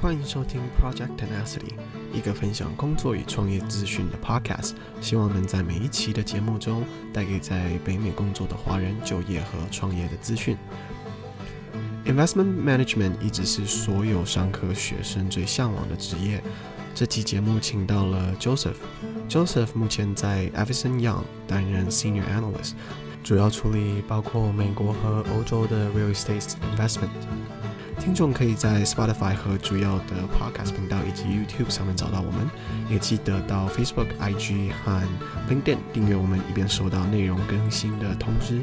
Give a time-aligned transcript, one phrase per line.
[0.00, 1.74] 欢迎收听 Project Tenacity，
[2.14, 4.72] 一个分享工作与创业资讯的 podcast。
[5.02, 6.82] 希望能在每一期的节目中，
[7.12, 10.56] 带给在北美工作的华人就业和创业的资讯。
[12.06, 16.42] Investment Management 一直是所有商科学生最向往的职业。
[16.94, 18.76] 这期节目请到了 Joseph。
[19.32, 22.72] Joseph 目前在 Avison Young 担任 Senior Analyst，
[23.24, 27.08] 主要处理包括美国和欧洲的 Real Estate Investment。
[27.98, 32.46] 听众可以在 Spotify 和主要的 Podcast 频道以及 YouTube 上面找到我们，
[32.90, 35.02] 也记得到 Facebook、IG 和
[35.48, 38.62] LinkedIn 订阅我们，以便收到内容更新的通知。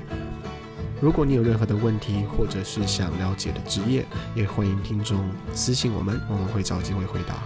[1.01, 4.05] 如果你有任何的问题，或者是想了解的职业，
[4.35, 7.37] 也欢迎听众私信我们，我们会找机会回答。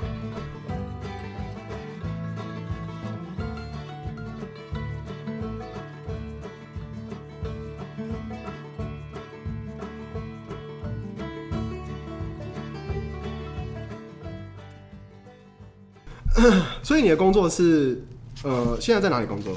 [17.04, 18.02] 以你的工作是，
[18.44, 19.54] 呃，现在在哪里工作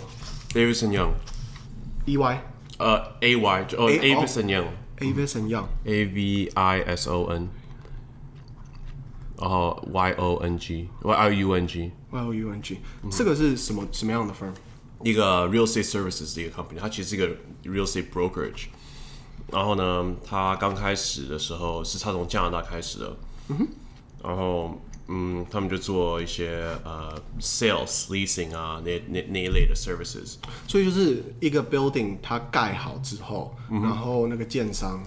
[0.50, 2.42] Davidson Young，E Y，
[2.78, 7.48] 呃，A Y，哦，Avison Young，Avison Young，A V I S O N，
[9.38, 12.80] 然后 Y O N G，Y O U N G，Y O U N G，
[13.12, 14.52] 这个是什么什么样的 firm？
[15.04, 17.28] 一个 real estate services 的一个 company，它其实是一个
[17.62, 18.66] real estate brokerage。
[19.52, 23.16] 然后呢，它刚开始的时候是它从加拿大开始的，
[24.24, 24.80] 然后。
[25.08, 30.34] 嗯，他们就做一些呃，sales leasing 啊，那那那一类的 services。
[30.66, 35.00] 所以就是一个 building 它盖好之后，嗯、然后那个建商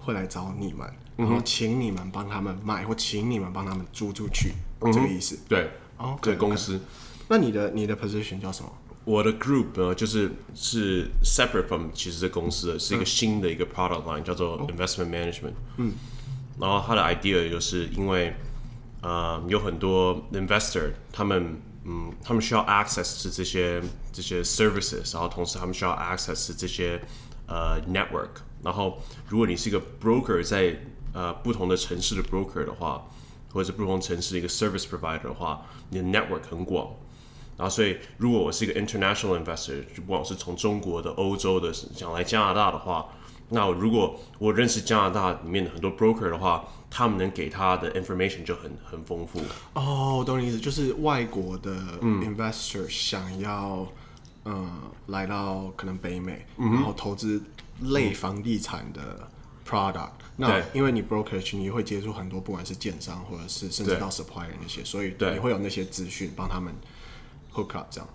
[0.00, 5.38] 会来找你们，嗯、然后请你们帮他们卖，或请你们帮他们租出去，嗯、这个意思。
[5.48, 6.80] 对，哦，对，公司。
[7.28, 8.72] 那你的你的 position 叫什么？
[9.04, 15.54] 我的 group 呢，就是是 separate from 其实这公司的，是一个新的一个 product line，、嗯、叫做 investment management。
[15.76, 15.92] 嗯。
[16.58, 18.34] 然后它的 idea 就是因为。
[19.06, 23.80] 呃，有很多 investor，他们嗯，他们需要 access to 这些
[24.12, 27.00] 这些 services，然后同时他们需要 access 是这些
[27.46, 28.42] 呃 network。
[28.64, 30.76] 然后，如果你是一个 broker，在
[31.12, 33.06] 呃不同的城市的 broker 的话，
[33.52, 36.88] 或者是不同城市的一个 service provider 的话，你的 network 很广。
[37.56, 43.06] 然后，所以如果我是一个 international investor，就不管是从中国的、欧洲的想来加拿大的话，
[43.48, 49.40] 那如果我认识加拿大里面的很多 broker 的话，他们能给他的 information 就很很丰富。
[49.74, 51.70] 哦，懂你意思，就是外国的
[52.00, 53.86] investor 想要，
[54.44, 54.70] 嗯、呃，
[55.06, 57.42] 来到可能北美，嗯、然后投资
[57.82, 59.28] 类房地产的
[59.68, 60.38] product、嗯。
[60.38, 66.74] 那因为你 brokerage，你会接触很多，不管是建商或者是甚至到 supplier 那些，所以你会有那些资讯帮他们
[67.52, 68.08] hook up 这样。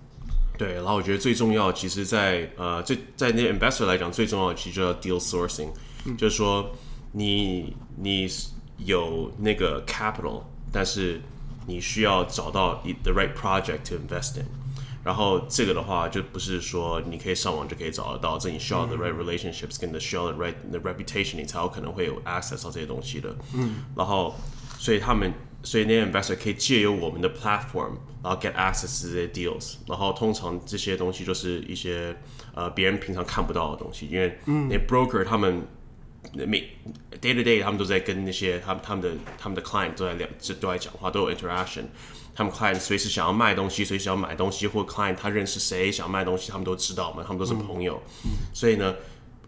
[0.62, 5.70] 对，然后我觉得最重要，其实在，在呃，最在那 investor 来讲，最重要的其实就叫 deal sourcing，、
[6.06, 6.70] 嗯、就是说
[7.14, 8.30] 你你。
[8.84, 10.42] 有那个 capital，
[10.72, 11.22] 但是
[11.68, 14.46] 你需要找到 the right project to invest in。
[15.04, 23.36] 然后这个的话，就不是说你可以上网就可以找得到，这你需要 the right relationships，跟 the 需要 the right the reputation，你才有可能会有 access 到这些东西的。
[23.54, 23.84] 嗯。
[23.96, 24.34] 然后，
[24.80, 25.32] 所以他们，
[25.64, 29.76] 所以那些 investor 可以借由我们的 platform，然后 get access to 这些 deals。
[29.88, 32.16] 然后通常这些东西就是一些
[32.54, 35.62] 呃别人平常看不到的东西，因为那 broker 他们。
[36.34, 36.70] 每
[37.20, 41.84] day to day，他们都在跟那些他们他们的他们的 client 都在聊，这都在讲话，都有 interaction。
[42.36, 48.00] 他们 client 随时想要卖东西，随时要买东西，或 client 他认识谁想要卖东西，他们都知道嘛，他们都是朋友。
[48.24, 48.96] 嗯、所以呢，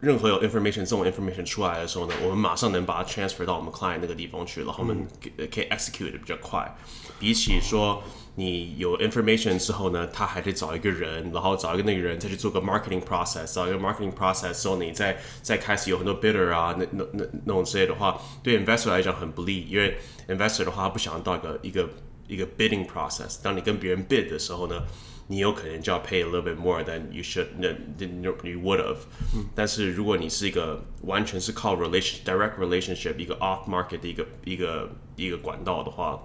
[0.03, 5.07] 任何有 information 这种 information 出来的时候呢，我们马上能把它 transfer 到我们 client 那个地方去，然后我们
[5.49, 6.75] 可以 execute 的比较快，
[7.17, 8.03] 比起说。
[8.35, 21.87] 你有 information 之后呢，他还得找一个人，然后找一个那个人再去做个 marketing process，找一个 marketing process 之后，你再再开始有很多 bidder 啊，那那那那种之类的话，对 investor 来讲很不利，因为 investor 的话他不想到一个一个
[22.27, 23.39] 一个 bidding process。
[23.43, 24.81] 当你跟别人 bid 的时候呢，
[25.26, 28.99] 你有可能就要 pay a little bit more than you should than you would have。
[29.34, 29.46] 嗯。
[29.55, 36.19] 但是如果你是一个完全是靠 relation direct relationship 一个 off market 的一个一个一个管道的话。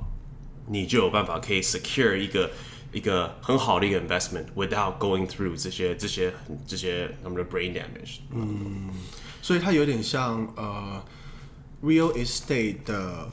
[0.65, 2.49] 你就有办法可以 secure 一个
[2.93, 6.33] 一个很好的一个 investment without going through 这些这些
[6.65, 8.19] 这些他们的 brain damage。
[8.31, 8.89] 嗯，
[9.41, 11.03] 所以它有点像呃
[11.83, 13.29] real estate 的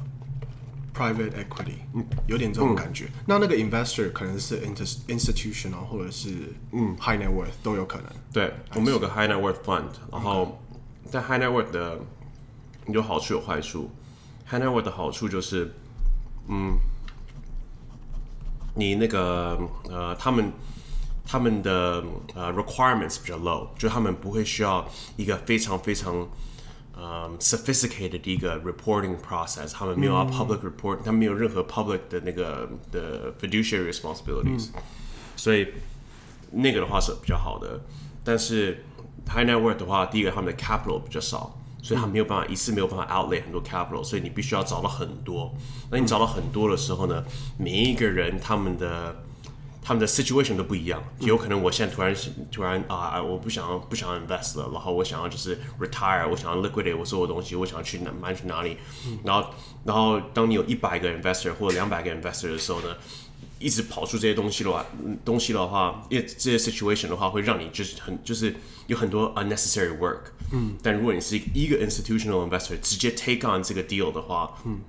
[0.96, 3.06] Private equity，嗯，有点这种感觉。
[3.06, 4.62] 嗯、那那个 investor 可能是
[5.08, 8.06] institutional 或者是嗯 high net worth 都有可能。
[8.32, 10.62] 对，我们有个 high net worth fund，然后
[11.10, 12.00] 在 high net worth 的
[12.88, 13.90] 有好处有坏处。
[14.50, 15.74] high net worth 的好处就是
[16.48, 16.78] 嗯。
[18.78, 19.58] 你那个
[19.90, 20.52] 呃，他们
[21.26, 22.04] 他们的
[22.34, 26.28] 呃 requirements 比较 low，就他们不会需要一个非常非常
[26.96, 34.82] 呃 sophisticated 的一个 reporting process，他们没有要 public report，、嗯、他们没有任何 public 的那个的 fiduciary responsibilities，、嗯、
[35.36, 35.68] 所以
[36.52, 37.82] 那个的话是比较好的。
[38.24, 38.86] 但是
[39.28, 45.54] high net worth 的话，第一个他们的 capital 比较少，所以他没有办法、嗯、一次没有办法 outlay 很多 capital，所以你必须要找到很多。
[45.92, 47.24] 那你找到很多的时候呢，
[47.58, 49.25] 每一个人他们的
[49.88, 52.16] 他们的 situation 都不一样，有可能我现在突然
[52.52, 58.78] 突然啊，我不想要不想要 invest 了，然后我想要就是 retire，我想要 liquidate 我所有东西，我想要去哪买去哪里，
[59.24, 59.48] 然后
[59.84, 62.96] 然后当你有一百个 investor 或者两百个 investor 的时候呢，
[63.60, 64.84] 一直跑出这些东西的话，
[65.24, 68.56] 东西的话，因为这些 situation 的话会让你就是很就是
[68.88, 70.22] 有很多 unnecessary work，
[70.52, 74.80] 嗯，但如果你是一个 institutional investor 直接 take on 这个 deal 的话，嗯，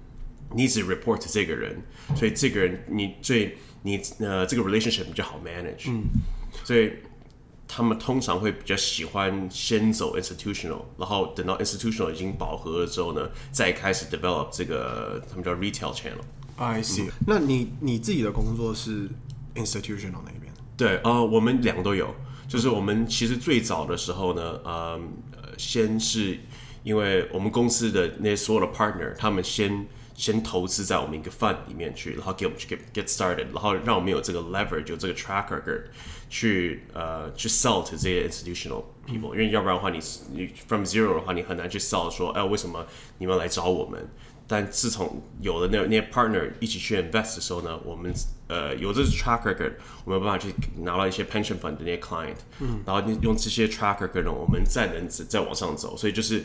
[0.55, 1.83] 你只 report 这个人，
[2.15, 6.05] 所以这个人你最你呃，这个 relationship 比较好 manage，嗯，
[6.65, 6.93] 所以
[7.69, 16.23] 他们通常会比较喜欢先走 institutional，然后等到 institutional 已经饱和了之后呢，再开始 develop 这个他们叫 retail channel。
[16.57, 17.13] I see、嗯。
[17.27, 19.09] 那你你自己的工作是
[19.55, 20.53] institutional 那边？
[20.77, 22.15] 对，呃，我们两个都有。
[22.49, 25.01] 就是我们其实最早的时候呢，呃，
[25.59, 26.39] 先是
[26.83, 29.87] 因为我们公司的那些所有的 partner，他们先。
[30.17, 35.83] 先投资在我们一个 fund 里面去，然后给我们去 get get started，然后让我们有这个 leverage，有这个 track record，
[36.31, 39.99] 去呃去 sell to 这些 institutional people，、嗯、因为要不然的话你，
[40.33, 42.87] 你你 from zero 的话，你很难去 sell 说，哎，为什么
[43.19, 44.09] 你们来找我们？
[44.49, 48.11] 但自从有了那那些 partner 一起去 invest 的时候呢，我们
[48.49, 49.73] 呃有这个 track record，
[50.05, 56.45] 我们有办法去拿到一些 pension fund 的那些 client，、嗯、然后用这些 track record 呢，我们再能再往上走，所以就是。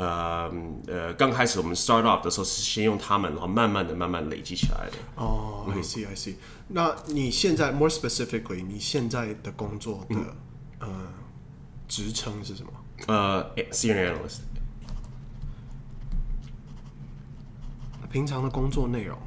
[0.00, 0.50] 呃
[0.86, 4.96] 呃，刚开始我们 start up 的时候是先用他们，然后慢慢的、慢慢累积起来的。
[5.16, 6.36] 哦、oh,，I see, I see。
[6.68, 10.24] 那你现在 more specifically，你现在的工作的、嗯、
[10.78, 10.88] 呃
[11.86, 12.72] 职称是什么？
[13.08, 14.38] 呃、uh,，senior analyst。
[18.10, 19.18] 平常的工作内容？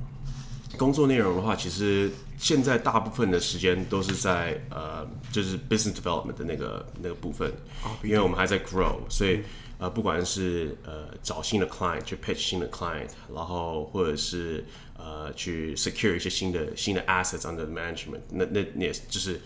[0.75, 7.54] 工作内容的话，其实现在大部分的时间都是在呃，就是 business development 的那个那个部分
[7.84, 9.44] ，oh, 因为我们还在 grow，所以。
[9.80, 14.64] 呃，不管是呃找新的 client 去 pitch 新的 client，然后或者是
[14.98, 19.42] 呃去 secure 一些新的新的 assets under management，那那那就是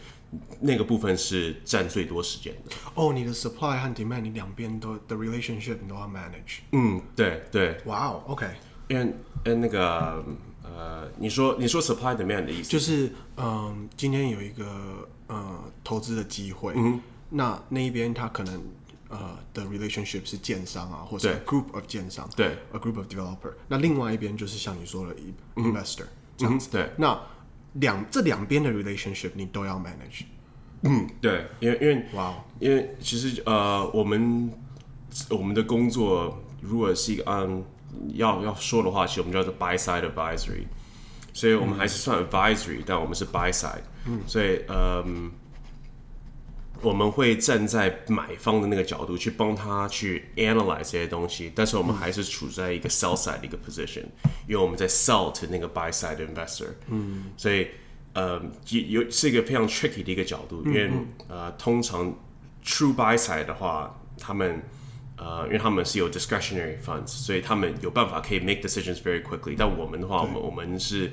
[0.59, 2.75] 那个部分是占最多时间的。
[2.93, 6.59] 哦，你的 supply 和 demand，你两边都 the relationship 你都要 manage。
[6.71, 7.77] 嗯，对对。
[7.85, 8.45] 哇哦，OK。
[8.89, 9.03] 因为
[9.45, 10.23] 因为那个
[10.63, 13.07] 呃，你说你说 supply demand 的意思就是
[13.37, 18.61] 嗯、呃，今天有一个呃投资的机会，嗯，那那一边他可能。
[19.09, 23.53] 呃的 relationship 是建商啊，或者 group of 建商，对，a group of developer。
[23.67, 25.15] 那另外一边就是像你说的
[25.55, 26.07] investor、嗯、
[26.37, 26.69] 这样子。
[26.69, 27.21] 嗯、对，那
[27.73, 30.23] 两这两边的 relationship 你都要 manage。
[30.81, 34.51] 嗯，对，因为因为哇，因为其实呃，我们
[35.29, 37.63] 我们的工作如果是一个嗯
[38.13, 40.65] 要要说的话，其实我们叫做 buy side advisory，
[41.33, 43.81] 所以我们还是算 advisory，、嗯、但我们是 buy side。
[44.05, 45.03] 嗯，所以呃。
[46.81, 54.03] 我们会站在买方的那个角度去帮他去 analyze 这些东西，但是我们还是处在一个 sell side 的一个 position，
[54.47, 56.67] 因为我们在 sell to 那个 buy side investor。
[56.89, 57.67] 嗯，所以
[58.13, 60.91] 呃，有有是一个非常 tricky 的一个角度，因为
[61.27, 62.13] 呃，通常
[62.63, 64.61] true buy side 的话，他们
[65.17, 69.55] 呃，因为他们是有 discretionary funds，所以他们有办法可以 make decisions very quickly。
[69.57, 71.11] 但我们的话，我们我们是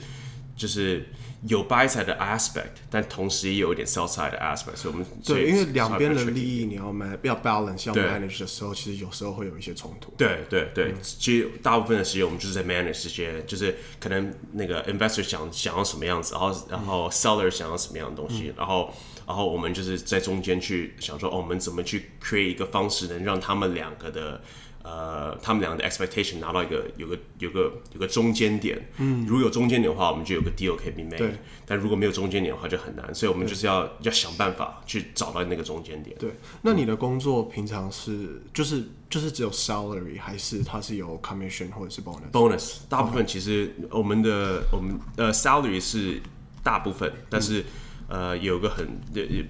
[0.57, 1.07] 就是。
[1.47, 10.13] 有 buy side 的 aspect，但同时也有一点 sell side 的 aspect，所以我们对，因为两边的利益你要 man 要 balance 要 manage 的时候，其实有时候会有一些冲突。
[10.17, 18.95] 对对对，嗯，其实大部分的时间我们就是在 manage 这些，就是可能那个 investor 想想要什么样子，然后然后 seller 想要什么样的东西，嗯，然后
[19.27, 24.41] 然后我们就是在中间去想说，哦，我们怎么去 create 一个方式，能让他们两个的。
[24.85, 31.17] 呃，他们两个的 expectation 拿到一个有个有个有个中间点，嗯，如果有中间点的话，我们就有个 deal 可以 be made。
[31.17, 31.33] 对，
[31.65, 36.15] 但如果没有中间点的话，就很难，所以我们就是要要想办法去找到那个中间点。
[36.19, 46.21] 对，那你的工作平常是就是就是只有 salary，还是它是有 commission 或者是 bonus？bonus 大部分其实我们的.我们呃 salary 是
[46.63, 47.61] 大部分，但是。
[47.61, 47.65] 嗯
[48.09, 48.87] 呃，有个很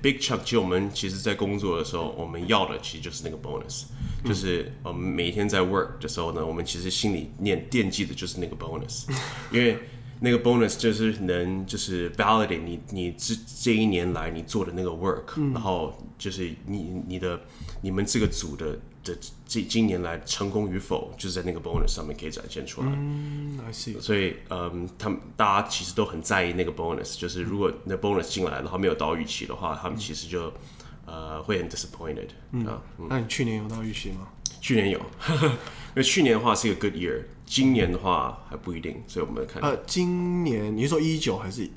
[0.01, 3.85] big chunk，其实我们其实，在工作的时候，我们要的其实就是那个 bonus，、
[4.23, 9.07] 嗯、就是我们每一天在 work 的时候呢，我们其实心里念惦记的就是那个 bonus，
[9.51, 9.79] 因为
[10.21, 17.39] 那个 bonus 就是能就是 validate 你你这这一年来你做的那个 work，、嗯、然后就是你你的
[17.83, 22.89] 你们这个组的的这今年来成功与否，就是在那个 bonus 上面可以展现出来。
[22.91, 24.01] 嗯，I see。
[24.01, 30.49] 所以嗯，他们大家其实都很在意那个 bonus，就是如果那 bonus 进来然后没有到预期的话，他们其实就、
[31.07, 32.29] 嗯、呃会很 disappointed。
[32.53, 32.67] 嗯，
[32.99, 34.29] 嗯，那你去年有到预期吗？
[34.61, 39.61] 去年有，因为去年的话是一个 good year，今年的话还不一定，所以我们看。
[39.63, 41.69] 呃，今年你是说一九还是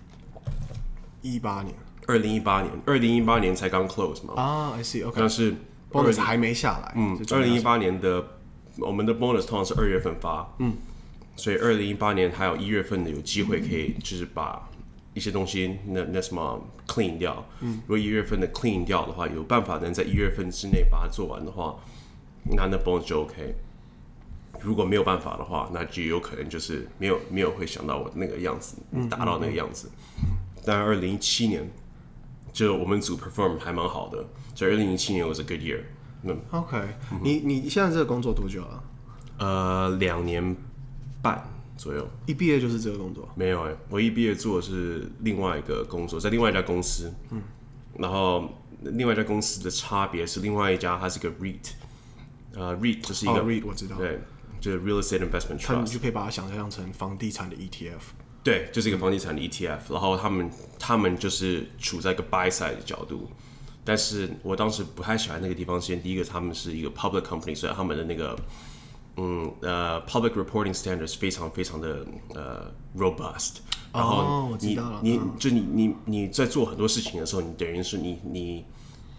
[1.21, 1.75] 一八年？
[2.05, 4.41] 二零一八年，二零一八年才刚 close 嘛。
[4.41, 5.19] 啊，I see，OK。
[5.19, 5.53] 但是
[5.91, 6.93] bonus 还没下来。
[6.95, 8.25] 嗯，二零一八年的
[8.77, 10.53] 我们的 bonus 通常是二月份发。
[10.59, 10.73] 嗯。
[11.35, 14.67] 所以二零一八年还有一月份的有机会可以，就是把
[15.13, 17.45] 一些东西那那什么 clean 掉。
[17.61, 17.81] 嗯。
[17.85, 21.75] 如果一月份的 clean 掉的话，有办法能在一月份之内把它做完的话。
[22.49, 23.55] 那那 bonus 就 OK，
[24.61, 28.77] 如果没有办法的话，那就有可能就是没有没有会想到我那个样子，
[29.09, 29.91] 达到那个样子。
[30.65, 31.69] 但二零一七年，
[32.57, 35.79] 就我们组 perform 还蛮好的，所以二零一七年 was a good year。
[36.23, 36.87] 嗯，OK，
[37.21, 38.83] 你你现在这个工作多久了？
[39.37, 40.55] 呃，两年
[41.21, 41.47] 半
[41.77, 42.09] 左右。
[42.25, 43.29] 一毕业就是这个工作？
[43.35, 47.13] 没有哎、欸，我一毕业做的是另外一个工作，在另外一家公司。
[47.29, 47.39] 嗯，
[47.99, 48.49] 然后
[48.81, 51.73] 另外一家公司的差别是，另外一家它是个 REIT。
[52.55, 54.19] 呃、uh,，REIT 就是一个、oh,，REIT 我知道，对，
[54.59, 58.01] 就是 Real Estate Investment Trust，你就可以把它想象成房地产的 ETF，
[58.47, 60.49] 对，就是一个房地产的 ETF，、嗯、然后他们
[60.79, 63.29] 他们就是处在一个 buy side 的角度，
[63.83, 68.39] 但是我当时不太喜欢那个地方，先第一个他们是一个 public company，所以他们的那个
[69.17, 73.57] 嗯呃、uh, public reporting standards 非常非常的呃、uh, robust，
[73.91, 78.65] 然后你、oh, 你就你你你在做很多事情的时候，你等于是你你。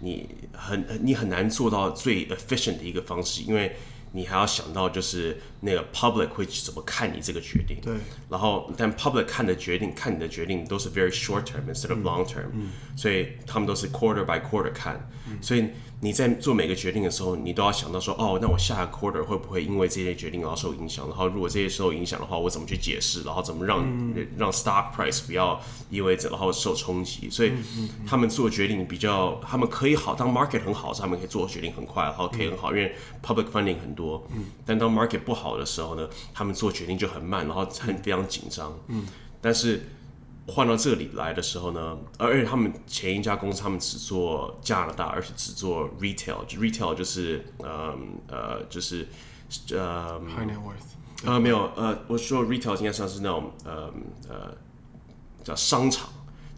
[0.01, 3.75] 你很你很难做到最 efficient 的一个方式，因为
[4.13, 7.79] 你还要想到就是那个 public 会怎么看你这个决定。
[7.83, 7.95] 对。
[8.29, 12.71] 然后，但 public 看的决定，看你的决定都是 very short term instead of long term，嗯。
[12.97, 15.09] 所以他们都是 quarter by quarter 看。
[15.29, 15.39] 嗯。
[15.43, 15.69] 所以
[16.01, 21.09] 你在做每个决定的时候，你都要想到说，哦，那我下个 quarter 会不会因为这些决定而受影响？
[21.09, 23.25] 然后如果这些受影响的话，我怎么去解释？
[23.25, 27.29] 然后怎么让、嗯、让 stock price 不要意味着然后受冲击？
[27.29, 27.53] 所以
[28.07, 34.25] 他们做决定比较，他们可以好，当 market 很好，他们可以做决定很快，然后可以很好，因为 public funding 很多。
[34.37, 34.45] 嗯。
[34.65, 38.73] 但当 market 不好的时候呢，他们做决定就很慢，然后很非常紧张。
[38.87, 39.05] 嗯。
[39.41, 39.83] 但是。
[40.51, 47.95] 换到这里来的时候呢，而且他们前一家公司他们只做加拿大，而且只做 retail，就 retail 就是呃
[48.29, 49.07] 呃就是
[49.73, 53.93] 呃 high net worth 呃没有呃我说 retail 应该算是那种呃
[54.29, 54.57] 呃
[55.45, 56.09] 叫商场，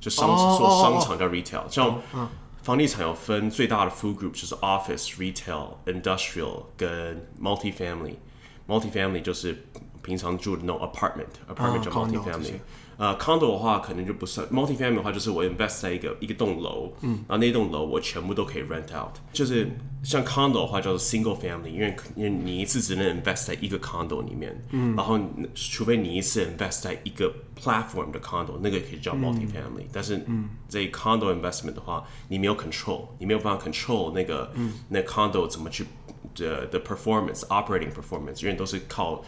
[0.00, 2.28] 就商做、oh, 商场叫 retail，像、oh, oh.
[2.62, 9.66] 房地产有分最大的 food group 就是 office retail industrial 跟 multifamily，multifamily 就是
[10.02, 12.54] 平常住的那种 apartment，apartment、oh, 叫 multifamily。
[13.00, 19.70] 呃、uh,，condo 的话可能就不算，multifamily 的话就是我 invest 在一个一个栋楼，嗯，然后那栋楼我全部都可以 rent out，就是
[20.01, 25.20] 像 condo 的话叫做 single family，因为因为你一次只能 invest 在一个 condo 里面，嗯，然后
[25.53, 27.29] 除非你一次 invest 在一个
[27.62, 30.25] platform 的 condo，那个可以叫 multifamily，、嗯、但是
[30.70, 35.86] 这 condo investment 的话，你没有 control，你没有办法 control 那个、嗯、那 condo 怎么去
[36.34, 39.22] 的的 performance，operating performance，因为都是靠。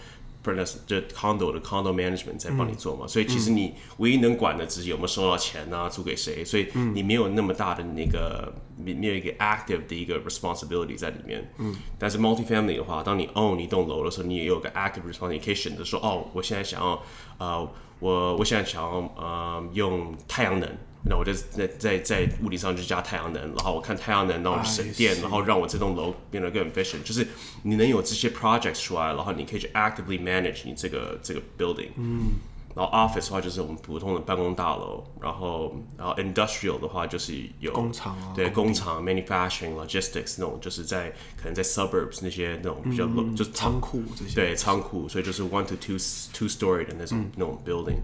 [0.87, 11.49] 就 condo 的 condo management 在帮你做嘛，嗯、所以其实你唯一能管的只是有没有收到钱啊，租给谁，所以你没有那么大的那个，没有一个 active 的一个 responsibility 在里面。
[11.59, 17.01] 嗯，但是 multifamily 的话，当你 own 一栋楼的时候，你也有个 active responsibility，你可以选择说，哦，我现在想要，
[17.39, 20.69] 呃，我我现在想要，呃，用太阳能。
[21.05, 27.03] 那我就在在在屋顶上就加太阳能，然后我看太阳能，然后省电，然后让我这栋楼变得更 efficient。
[27.03, 27.27] 就是
[27.63, 31.91] 你能有这些 projects 出来，然后你可以去 actively manage 你这个这个 building。
[31.97, 32.33] 嗯。
[32.75, 44.35] 然后 office 的话就是我们普通的办公大楼，然后然后 industrial 的话就是有工厂啊，对工厂 manufacturing logistics 那种就是在可能在 suburbs 那些那种比较 low、嗯、就是仓库这些。
[44.35, 45.99] 对仓库，所以就是 one to two
[46.33, 47.99] two story 的那种、嗯、那种 building。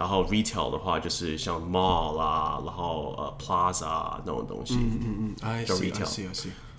[0.00, 6.26] 然后 retail 的话就是像 mall 啦，然后呃 plaza 那种东西，嗯嗯嗯，叫 retail。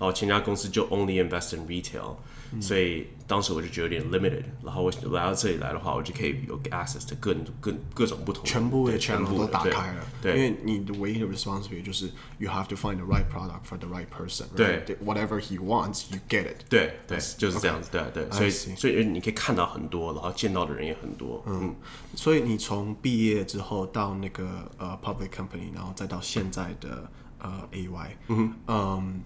[0.00, 2.16] 后前家公司就 only invest in retail。
[2.60, 10.04] 所以当时我就觉得有点 limited，然后我来到这里来的话，我就可以有 access to 各各各种不同的全部的全部都打开了。
[10.20, 14.44] 对，因为你的唯一的 responsibility 就是 you have to find the right product for the right person。
[14.54, 16.64] 对，whatever he wants, you get it。
[16.68, 17.88] 对对，就是这样子。
[17.90, 21.42] 对对，所以所以你可以看到很多，然后见到的人也很多。
[21.46, 21.74] 嗯，
[22.14, 29.22] 所以你从毕业之后到那个呃 public company，然后再到现在的呃 AY，嗯嗯。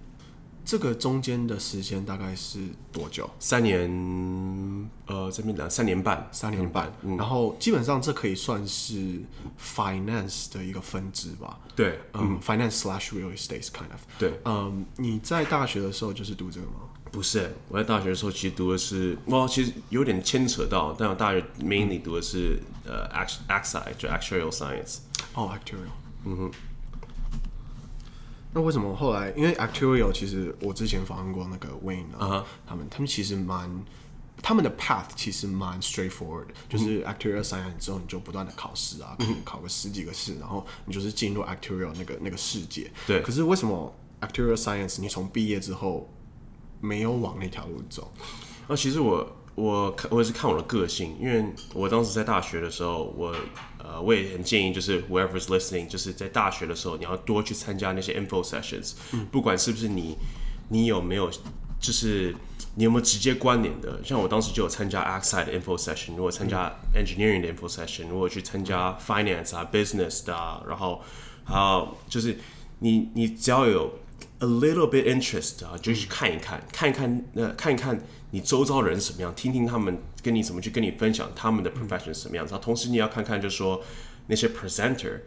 [0.66, 2.58] 这个中间的时间大概是
[2.90, 3.30] 多久？
[3.38, 3.88] 三年，
[5.06, 6.92] 呃，这边讲三年半，三年半。
[7.02, 9.22] 嗯、然后基本上这可以算是
[9.62, 11.60] finance 的一个分支吧？
[11.76, 14.00] 对，嗯，嗯，finance slash real estate kind of。
[14.18, 16.80] 对，嗯，你在大学的时候就是读这个吗？
[17.12, 24.96] 不是，我在大学的时候其实读的是，哇，其实有点牵扯到，但我大学 mainly 读的是、嗯、呃 act actuarial 就 actuarial science。
[25.34, 25.94] 哦，actuarial。
[26.24, 26.50] 嗯哼。
[28.56, 29.30] 那为什么后来？
[29.36, 33.84] 因为 Actuarial 其实我之前访问过那个 Wayne 啊、uh -huh.，他们他们其实蛮
[34.42, 42.90] 他们的 path 其实蛮 straightforward，、嗯、就是 Actuarial Science 之后你就不断的考试啊，可能考个十几个试，然后你就是进入 Actuarial 那个那个世界。
[43.06, 43.20] 对。
[43.20, 46.08] 可是为什么 Actuarial Science 你从毕业之后
[46.80, 48.10] 没有往那条路走？
[48.68, 51.44] 啊，其实我我看我也是看我的个性，因为
[51.74, 53.34] 我当时在大学的时候我。
[53.88, 60.16] 呃，我也很建议，就是 whoever is listening，就是在大学的时候，你要多去参加那些 info sessions，嗯，不管是不是你，
[60.70, 61.30] 你有没有，
[61.78, 62.34] 就是
[62.74, 64.00] 你有没有直接关联的。
[64.02, 71.00] 像我当时就有参加 Access 的 info session，如果参加 engineering 的 info session，如果去参加 finance 啊，business 的啊，然后
[71.44, 72.36] 还有就是
[72.80, 73.96] 你你只要有
[74.38, 78.00] a little bit interest 啊，就去看一看，看一看，呃，看一看。
[78.32, 79.32] 你周遭人什么样？
[79.34, 82.50] 听听他们跟你怎么去跟你分享他们的 profession 是什么样子。
[82.52, 83.82] 然后同时你要看看，就是说
[84.26, 85.20] 那些 presenter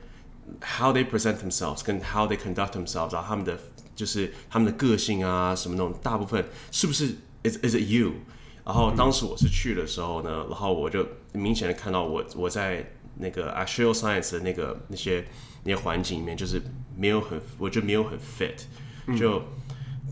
[0.62, 3.58] how they present themselves，跟 how they conduct themselves，然后他们的
[3.96, 8.12] 就是他们的个性啊什么那种，大部分是不是 is is it you？
[8.66, 15.26] 然后当时我是去的时候呢，然后我就明显的看到我我在那个 actuarial science 的那个那些
[15.64, 16.62] 那些环境里面，就是
[16.96, 18.66] 没有很，我觉得没有很 fit，
[19.18, 19.42] 就。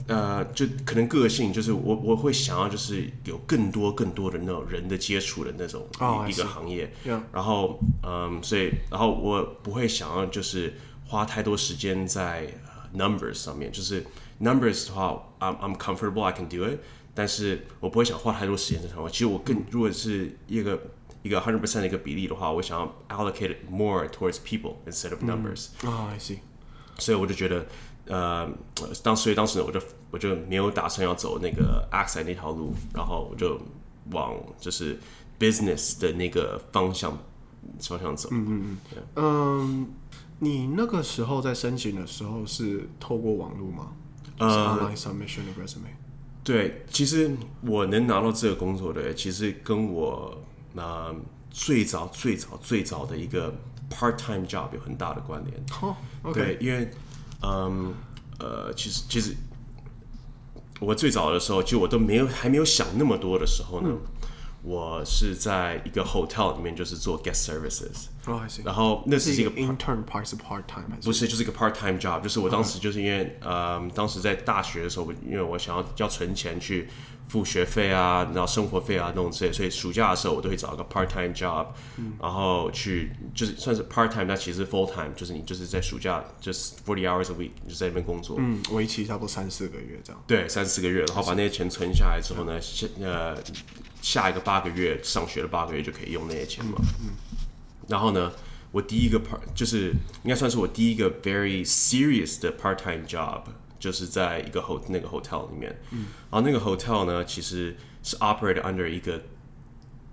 [0.08, 5.86] 呃，就可能个性就是我我会想要就是有更多更多的那种人的接触的那种
[6.26, 10.76] 一个行业，oh, 然后嗯，所以然后我不会想要就是
[11.06, 12.48] 花太多时间在
[12.96, 14.06] numbers 上面，就是
[14.40, 16.80] numbers 的话，I'm I'm comfortable I can do it，
[17.14, 19.12] 但是我不会想花太多时间在上面。
[19.12, 20.80] 其实我更如果是一个
[21.22, 25.68] 一个 hundred percent 的一个比例的话，我想要 allocate more towards people instead of numbers。
[25.86, 26.38] 啊，I see。
[26.98, 27.66] 所以我就觉得。
[28.08, 28.50] 呃，
[29.04, 33.60] 当所以当时呢，我就我就没有打算要走那个 access 那条路，然后我就
[34.12, 34.98] 往就是
[35.40, 37.18] business 的那个方向
[37.82, 38.30] 方向走。
[38.32, 39.04] 嗯嗯嗯。
[39.16, 39.88] 嗯，
[40.40, 43.92] 你那个时候在申请的时候是透过网络吗？
[44.38, 45.92] 呃，online submission of resume。
[46.44, 50.42] 对，其实我能拿到这个工作的，其实跟我
[50.74, 51.16] 那、呃、
[51.52, 53.54] 最早最早最早的一个
[53.90, 56.34] part time job 有很大的关联。
[56.34, 56.90] 对，因为。
[57.42, 57.94] 嗯，
[58.40, 59.36] 呃，其实其实
[60.80, 64.00] 我最早的时候，就我都没有还没有想那么多的时候呢，嗯、
[64.64, 68.08] 我是在一个 hotel 里面，就是做 guest services。
[68.26, 71.08] 哦，然后那是一个 intern part 是 part time 还是？
[71.08, 72.22] 不是，就是一个 part time job。
[72.22, 76.90] 就是我当时就是因为，呃、嗯，当时在大学的时候，因为我想要要存钱去。
[77.28, 90.24] 付学费啊，然后生活费啊那种之类，所以暑假的时候我都会找一个 part time job，、嗯、然后去就是算是 part time，但其实 full time，就是你就是在暑假就是 forty hours a week，你就在那边工作，嗯，为期差不多三四个月这样。
[90.26, 93.36] 对，三四个月，然后把那些钱存下来之后呢，下呃
[94.02, 96.78] 下一个八个月上学的八个月就可以用那些钱嘛。
[97.02, 97.12] 嗯。
[97.90, 98.32] 然后呢，
[98.72, 99.90] 我第一个 part 就是
[100.24, 103.42] 应该算是我第一个 very serious 的 part time job。
[103.80, 109.22] 就是在一个 hotel 那个 hotel 里面，嗯，然后那个 hotel 呢，其实是 operate under 一个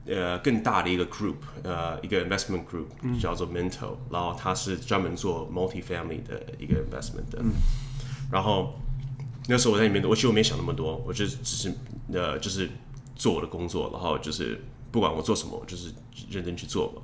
[0.06, 7.52] 呃更大的一个 group，呃一个 investment group，嗯，叫做 Minto，然后它是专门做 multi-family 的一个 investment 的，嗯，
[8.30, 8.74] 然后
[9.48, 11.72] 那时候我在里面，我其实我没想那么多，我就只是
[12.12, 12.68] 呃就是
[13.16, 15.92] 做我的工作，然后就是不管我做什么，我就是
[16.30, 17.02] 认真去做嘛。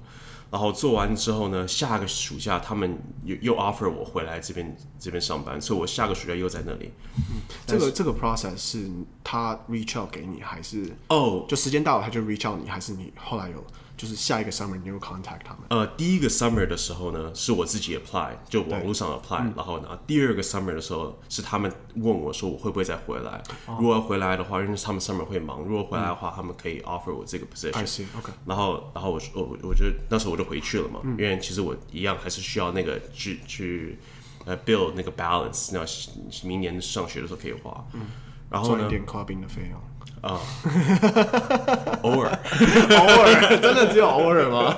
[0.50, 6.90] 然后做完之后呢，下个暑假他们又又 offer 我回来这边这边上班，所以我下个暑假又在那里。
[7.16, 8.90] 嗯，这个这个 process 是
[9.22, 13.64] 他 reach out 给你，还是哦，oh, 就时间到了他就 reach out 你，还是你后来有？
[14.00, 15.60] 就是下一个 summer 你有 contact 他们？
[15.68, 23.42] 呃，第一个 summer 的时候呢，是我自己 apply，就网络上 apply，嗯、然后呢，第二个 summer 的时候是他们问我说我会不会再回来？
[23.66, 27.76] 哦、如果要回来的话，因为他们 summer 会忙，如果回来的话，嗯、他们可以 offer 我这个 position。
[27.76, 28.32] I see, okay.
[28.46, 33.98] 然后，然后我我我觉得那时候我就回去了嘛，嗯、因为其实我一样还是需要那个去去
[34.46, 37.86] 呃 build 那个 balance，那明年上学的时候可以花。
[37.92, 38.00] 嗯。
[38.48, 38.78] 然后呢？
[38.78, 39.78] 赚一点 clubbing 的费用。
[40.20, 40.38] 啊，
[42.02, 42.28] 偶尔，
[42.98, 44.74] 偶尔，真的只有偶尔吗？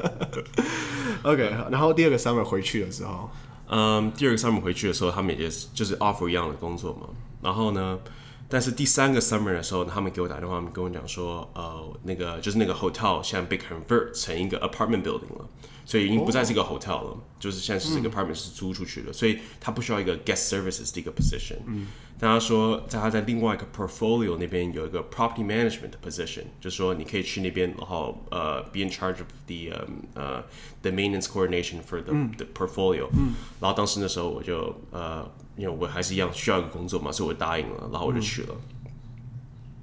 [1.22, 3.30] OK，然后第二个 summer 回去的时候，
[3.68, 7.08] 嗯，第二个 summer 回去的时候，他们也是就是 offer 一样的工作嘛。
[7.42, 7.98] 然后呢，
[8.47, 15.47] 但是第三个 summer 的时候，他们给我打电话，他们跟我讲说，呃，那个就是那个 hotel 现在被 convert 成一个 apartment building 了，
[15.85, 21.57] 所以已经不再是一个 hotel 了，就是现在是这个 apartment 是租出去的，所以他不需要一个 guest services 的一个 position。
[21.67, 21.85] 嗯，
[22.19, 29.71] 但他说在他在另外一个 portfolio 那边有一个 property management position，就是说你可以去那边，然后呃 be in charge of the
[30.15, 30.43] 呃
[30.81, 33.07] the maintenance coordination for the the portfolio。
[33.13, 38.54] 嗯，然后当时那时候我就呃， 因为我还是一样需要一个工作嘛，所以我答应了，然后我就去了。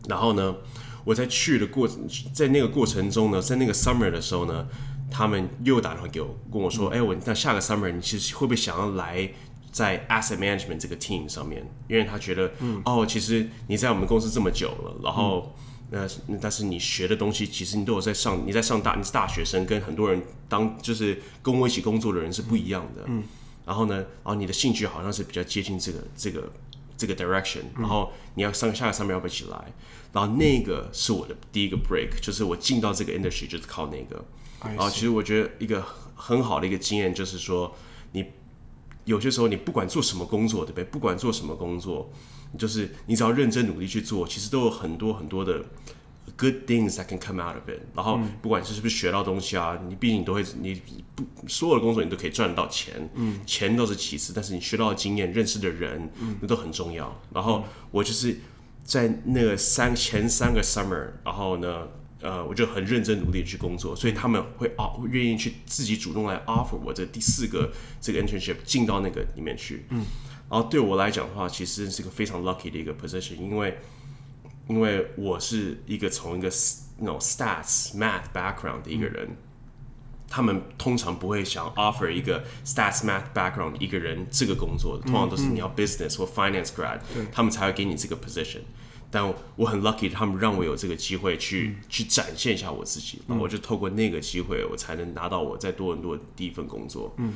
[0.08, 0.56] 然后呢，
[1.04, 4.68] 我在去的过程，在那个过程中呢，在那个 summer 的时候呢。
[5.14, 9.30] 他们又打电话给我，跟我说：“哎、欸，我那下个 summer 你其实会不会想要来
[9.70, 11.70] 在 asset management 这个 team 上面？
[11.90, 15.54] 因为他觉得，嗯、哦，其实你在我们公司这么久了，然后
[15.90, 23.04] 那、嗯、但是你学的东西，其实你都有在上，你在上大，你是大学生，跟很多人当就是跟我一起工作的人是不一样的。
[23.08, 23.22] 嗯，
[23.72, 26.52] 然后呢，然后你的兴趣好像是比较接近这个这个
[26.98, 29.74] 这个 direction，然后你要上下个 summer 要不要一起来？
[30.12, 34.22] 然后那个是我的第一个 break，就是我进到这个 industry 就是靠那个。”
[34.78, 35.82] 啊，其实我觉得一个
[36.16, 37.74] 很好的一个经验就是说，
[38.12, 38.26] 你
[39.06, 40.84] 有些时候你不管做什么工作，对不对？
[40.84, 42.12] 不管做什么工作，
[42.60, 45.64] 就是你只要认真努力去做，其实都有很多很多的
[46.38, 47.80] good things that can come out of it。
[47.96, 50.82] 然后不管是是不是学到东西啊，你毕竟你都会，你
[51.16, 57.22] 不所有的工作你都可以赚得到钱，嗯，钱都是其次，但是你学到的经验、认识的人，嗯，那都很重要。
[57.34, 58.40] 然后我就是
[58.84, 61.88] 在那个三前三个 summer，然后呢。
[62.24, 69.88] 呃，我就很认真努力去工作，所以他们会啊，会愿意去自己主动来 offer 我这第四个这个 internship 进到那个里面去。
[69.90, 70.06] 嗯，
[70.48, 73.76] 然后对我来讲的话，其实是一个非常 lucky 的一个 position，因为
[74.72, 76.50] 因为我是一个从一个
[77.00, 79.36] 那种 stats math background 的一个人，嗯，
[80.30, 88.62] 他们通常不会想 offer 一个 stats math background 一个人这个工作的，通常都是你要 business 或 finance grad，嗯，他们才会给你这个 position。
[89.14, 89.22] 但
[89.58, 97.14] 我很 lucky，他们让我有这个机会去、嗯、去展现一下我自己，然后我就透过那个机会，我才能拿到我在多伦多的第一份工作。
[97.18, 97.34] 嗯，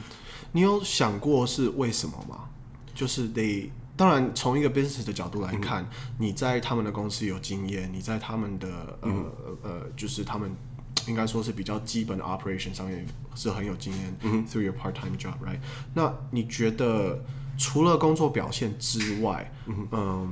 [0.54, 2.48] 你有想过是为什么吗？
[2.94, 8.68] 就是得，当然从一个 business 的角度来看，嗯、你在他们的公司有经验，你在他们的
[9.02, 9.32] 呃、嗯、
[9.64, 10.52] 呃，就是他们
[11.08, 13.06] 应该说是比较基本的 operation 上面
[13.36, 14.18] 是很有经验。
[14.22, 15.60] 嗯，through your part-time job，right？
[15.94, 17.24] 那你觉得
[17.58, 20.28] 除了工作表现之外，嗯，呃、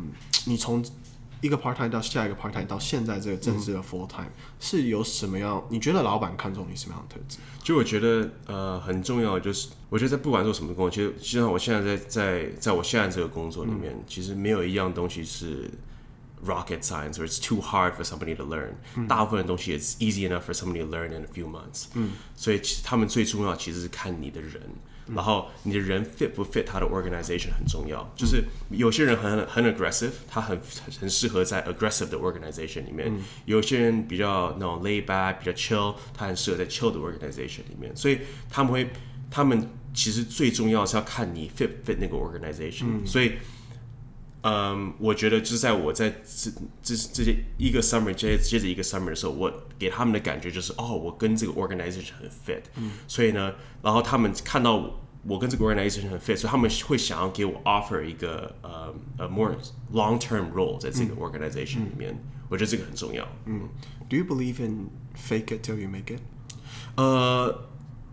[0.45, 0.83] 你从
[1.43, 5.61] 一个 part time 到下一个 part time 到现在这个正式的 full time，嗯、是有什么样？
[5.69, 7.37] 你觉得老板看中你什么样的特质？
[7.61, 15.69] 就我觉得呃很重要，就是我觉得在不管做什么工作，其实就像我现在在在在我现在这个工作里面，嗯、其实没有一样东西是
[16.45, 19.05] rocket science or it's too hard for somebody to learn、嗯。
[19.05, 21.87] 大部分的东西 it's easy enough for somebody to learn in a few months。
[21.95, 24.61] 嗯，所以其实他们最重要其实是看你的人。
[25.13, 30.59] 然后你的人 fit 不 fit 他的 organization 很重要，就是有些人很很 aggressive，他很
[30.99, 33.11] 很适合在 aggressive 的 organization 里面；
[33.45, 37.95] 有些人比较那种 laid back，比较 chill，他很适合在 chill 的 organization 里面。
[37.95, 38.89] 所以他们会，
[39.29, 43.05] 他们其实最重要是要看你 fit 不 fit 那个 organization。
[43.05, 43.33] 所以，
[44.42, 46.50] 嗯，我觉得就是在我在这
[46.82, 52.62] 这这些一个 summer 接接着一个 summer 的时候，我给他们的感觉就是哦，我跟这个 organization 很 fit。
[53.06, 55.00] 所以呢，然后他们看到我。
[55.24, 59.52] 我跟这个 organization 很 fit，所以他们会想要给我 offer 一个呃呃 more
[59.92, 63.28] long term role 在这个 organization 里面，嗯、我觉得这个很重要。
[63.44, 63.68] 嗯，
[64.08, 66.20] Do you believe in fake it till you make it？
[66.94, 67.68] 呃、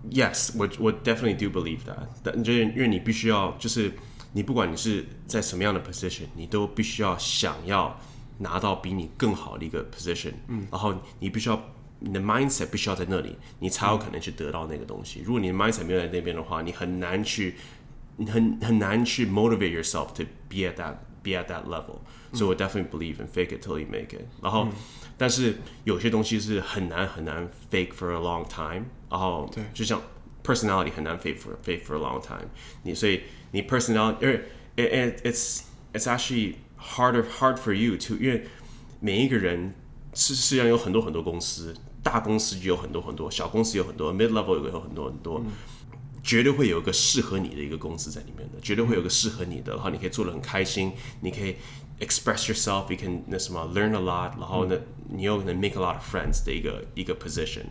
[0.10, 2.08] uh,，Yes，我我 definitely do believe that。
[2.24, 3.94] 但就是因为你必须要，就是
[4.33, 7.99] 你不管你是在什么样的 position，你都必须要想要
[8.39, 10.33] 拿到比你更好的一个 position。
[10.49, 11.61] 嗯，然后你必须要。
[12.03, 15.21] 你的 mindset 必须要在那里，你才有可能去得到那个东西。
[15.23, 17.57] 如果你的 mindset 没有在那边的话，你很难去，
[18.17, 21.99] 你很很难去 motivate yourself to be at that be at that level。
[22.33, 24.25] 所以我 definitely believe in fake it till you make it。
[24.41, 24.69] 然后，
[25.19, 28.87] 但是有些东西是很难很难 fake for a long time。
[29.11, 30.01] 然后，对，就像
[30.43, 32.49] personality 很难 fake for fake for a long time。
[32.83, 33.21] 你所以
[33.53, 34.43] 你 personality，因为
[34.77, 38.47] it it's it's actually harder hard for you to，因为
[39.01, 39.75] 每一个人
[40.15, 41.75] 是实际上有很多很多公司。
[42.03, 45.53] 大公司就有很多很多，小公司有很多，mid level 有有很多很多，嗯、
[46.23, 51.57] 绝对会有一个适合你的一个公司在里面的，绝对会有个适合你的，然后你可以做的很开心，你可以
[52.01, 54.79] express yourself，you can 那什么 learn a lot，然后呢，
[55.11, 57.65] 你又能 make a lot of friends 的一个一个 position，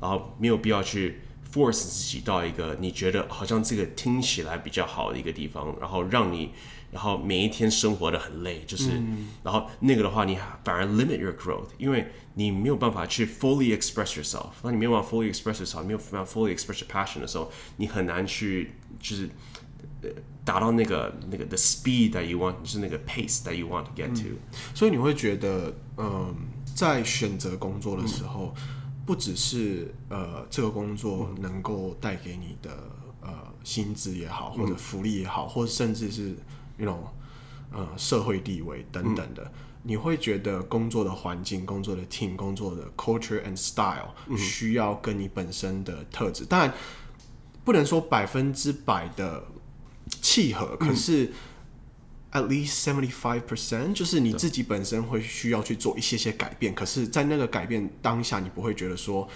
[0.00, 1.20] 然后没有必要去
[1.52, 6.50] force 自己到一个你觉得好像这个听起来比较好的一个地方，然后让你。
[6.92, 14.50] 然后每一天生活的很累，就是，嗯、然后那个的话，你反而 limit your growth，因为你没有办法去 fully express yourself。
[14.62, 19.28] 当你没有办法 fully express yourself，没有办法 fully express your passion 的时候，你很难去就是
[20.44, 24.28] 达到那个那个 the speed that you want，就是那个 pace that you want to get to。
[24.28, 24.38] 嗯、
[24.72, 26.34] 所以你会觉得，嗯，
[26.74, 28.54] 在选择工作的时候，
[29.06, 32.70] 不只是呃这个工作能够带给你的
[33.22, 33.32] 呃
[33.64, 36.34] 薪资也好，或者福利也好，嗯、或者甚至是
[36.76, 37.02] 那种
[37.72, 39.44] 呃社会地位等等的。
[39.44, 39.52] 嗯。
[39.88, 46.74] 你会觉得工作的环境、工作的 team、工作的 culture and style 需要跟你本身的特质，当然
[47.64, 49.44] 不能说百分之百的
[50.20, 51.32] 契合，可是
[52.36, 56.74] at least seventy five percent 就是你自己本身会需要去做一些些改变。
[56.74, 59.28] 可是，在那个改变当下，你不会觉得说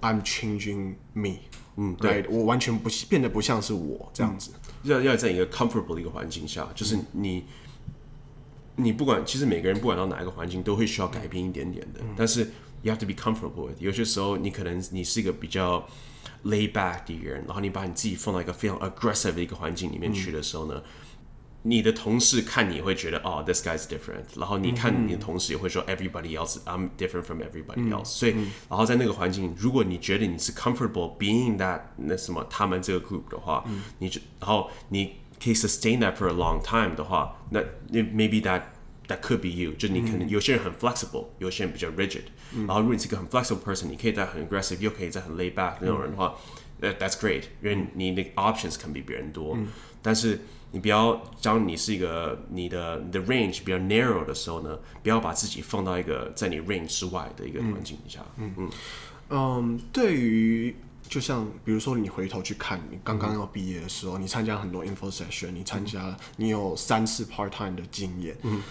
[0.00, 1.36] I'm changing me，
[1.76, 4.50] 嗯，对，我完全不变得不像是我这样子。
[4.82, 7.44] 要要在一个 comfortable 的一个环境下，就是你。
[8.76, 12.00] 你不管，其实每个人不管到哪一个环境，都会需要改变一点点的。
[12.00, 13.76] 嗯、但是 you have to be comfortable with。
[13.78, 15.86] 有些时候，你可能你是一个比较
[16.46, 21.19] laid back 的人，然后你把你自己放到一个非常 aggressive 的一个环境里面去的时候呢，嗯、
[21.63, 24.39] 你的同事看你会觉得哦，this guy's different。
[24.39, 28.01] 然后你看你的同事也会说 everybody else I'm different from everybody else。
[28.01, 28.31] 嗯、所以，
[28.69, 35.15] 然后在那个环境，如果你觉得你是 comfortable being that 那什么他们这个 group 的话，嗯、你就然后你。
[35.37, 37.59] 可以 sustain that for a long time 的话，那
[37.91, 38.61] maybe that
[39.09, 39.73] that could be you。
[39.73, 42.23] 就你可能有些人很 flexible，有些人比较 rigid。
[42.65, 46.35] 然后如果你是一个很 flexible person，你可以在很 aggressive，又可以在很 laid back 那种人的话，
[46.81, 49.57] that that's great，因为你的 options 可能比别人多。
[50.02, 50.40] 但是
[50.72, 58.20] 你不要当你是一个你的你的 range 比较 narrow 的时候呢，不要把自己放到一个在你 range 之外的一个环境底下。
[58.36, 58.70] 嗯嗯
[59.30, 60.74] 嗯，对于。
[61.08, 68.36] 就像比如说，你回头去看你刚刚要毕业的时候，嗯、你参加很多 info session，你参加，你有三次 part time 的经验。
[68.42, 68.62] 嗯，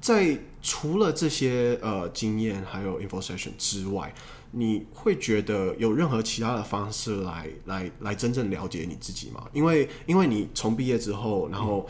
[0.00, 4.14] 在除了这些呃经验还有 info session 之外，
[4.54, 9.46] 你会觉得有任何其他的方式来来来真正了解你自己吗？
[9.52, 11.86] 因为因为你从毕业之后，然后、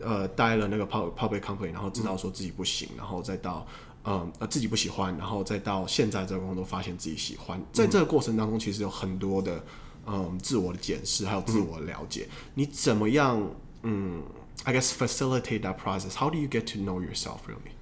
[0.00, 3.66] 嗯、呃待了那个 public company，然后知道说自己不行，然后再到。
[4.04, 9.62] 嗯，呃，自己不喜欢，然后再到现在这个工作，发现自己喜欢，在这个过程当中，其实有很多的
[10.06, 12.26] 嗯自我的检视，还有自我的了解。
[12.30, 13.42] 嗯、你怎么样？
[13.82, 14.22] 嗯
[14.64, 16.14] ，I guess facilitate that process.
[16.14, 17.72] How do you get to know yourself really?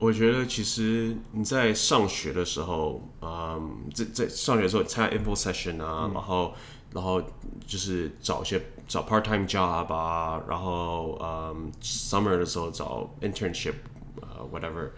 [0.00, 6.54] 我觉得其实你在上学的时候，嗯，在在上学的时候参加 info session 啊，嗯、然后
[6.94, 7.22] 然后
[7.66, 13.74] 就是找一些找 part time job 啊，然后嗯 summer 的时候找 internship，
[14.22, 14.88] 呃，whatever。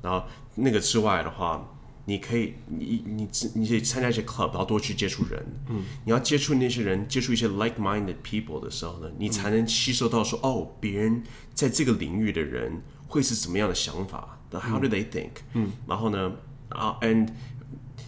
[0.00, 1.68] 然后那个之外的话，
[2.06, 5.44] 你可以你你你去参加一些 club，然后多去接触人。
[5.68, 14.38] 嗯，你要接触那些人，接触一些 like-minded people 的时候呢，你才能吸收到说，嗯、哦，别人在这个领域的人会是什么样的想法。
[14.52, 15.30] 嗯、How do they think？
[15.54, 16.32] 嗯，然后呢，
[16.68, 17.28] 啊，and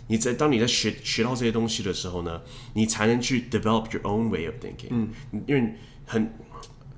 [0.07, 2.41] 你在当你在学学到这些东西的时候呢，
[2.75, 4.91] 你才能去 develop your own way of thinking。
[4.91, 5.11] 嗯，
[5.47, 5.75] 因为
[6.07, 6.33] 很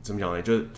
[0.03, 0.69] 怎么讲呢，就是。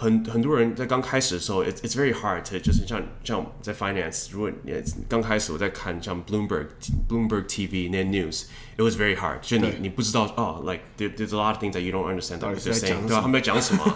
[0.00, 4.72] 很很多人在刚开始的时候，it's it's very hard to 就是像像在 finance，如果你
[5.06, 6.68] 刚开始我在看像 Bloomberg
[7.06, 11.92] Bloomberg TV 那 news，it was very hard，就你你不知道哦，like there, there's a lot of things that you
[11.92, 13.20] don't understand what they're saying，对吧？
[13.20, 13.94] 他们在讲什么？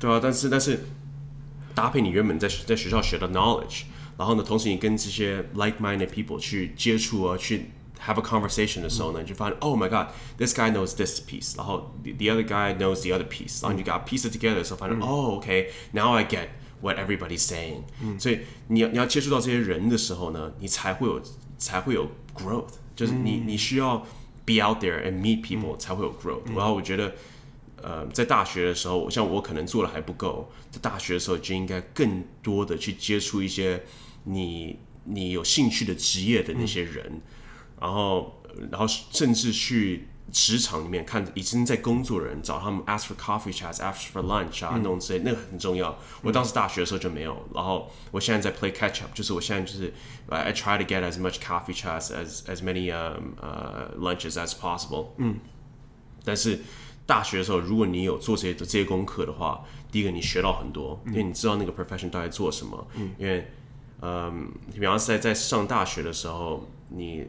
[0.00, 0.18] 对啊？
[0.22, 0.80] 但是但是
[1.73, 3.83] 搭配你原本在在学校学的 knowledge，
[4.17, 7.71] 然后呢，同时你跟这些 like-minded people 去接触啊，去。
[8.05, 13.17] have a conversation 的时候呢，你就发现，Oh my God，this guy knows this piece，然后 the the other guy knows the
[13.17, 16.49] other piece，然后你 got piece it together 的时候，发现，Oh OK，now I get
[16.81, 17.83] what everybody's saying。
[18.19, 21.19] 所以你要你要接触到这些人的时候呢，你才会有
[21.57, 23.99] 才会有 growth，就是你你需要
[24.45, 26.53] be out there and meet people 才会有 growth。
[26.53, 27.15] 然后我觉得，
[27.82, 33.82] 呃，在大学的时候，像我可能做的还不够，在大学的时候就应该更多的去接触一些
[34.24, 37.20] 你你有兴趣的职业的那些人。
[37.80, 45.98] 然后，然后甚至去职场里面看已经在工作的人，找他们 ask for coffee chats，ask for lunch 啊，那种之类，那个很重要。
[46.20, 49.94] 我当时大学的时候就没有，然后我现在在 play catch up，就是我现在就是
[50.28, 54.52] I try to get as much coffee chats as as many um uh lunches as
[54.52, 55.12] possible。
[55.16, 55.38] 嗯。
[56.22, 56.60] 但是
[57.10, 62.86] 大学的时候，如果你有做这些这些功课的话，第一个你学到很多，因为你知道那个 profession 到底做什么。
[62.94, 63.10] 嗯。
[63.18, 63.50] 因为，
[64.00, 67.26] 嗯，比方说在在上大学的时候，你。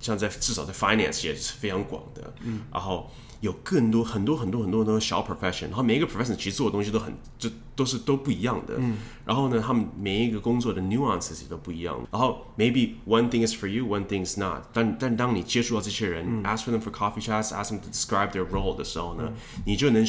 [0.00, 3.10] 像在至少在 finance 也是非常广的，嗯，然后
[3.44, 16.72] 有更多很多很多很多很多小 profession，然后每一个 profession 其实做的东西都很就都是都不一样的，嗯，然后呢，他们每一个工作的 nuances 也都不一样，然后 maybe one thing is for you，one thing is not，但但当你接触到这些人，嗯，ask for
[16.72, 19.34] them for coffee chats，ask them to describe their role 的时候呢，嗯，
[19.66, 20.06] 你就能。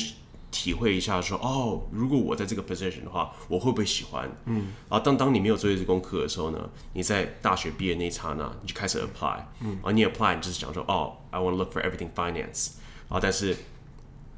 [0.52, 4.30] 体会一下说，哦，如果我在这个 position 的话，我会不会喜欢？
[4.46, 12.70] 嗯，然后当当你没有做这些功课的时候呢，你在大学毕业那一刹那，你就开始 apply，嗯，然后你 apply，你就是讲说，哦，I want to look for everything finance，
[13.09, 13.57] 然后但是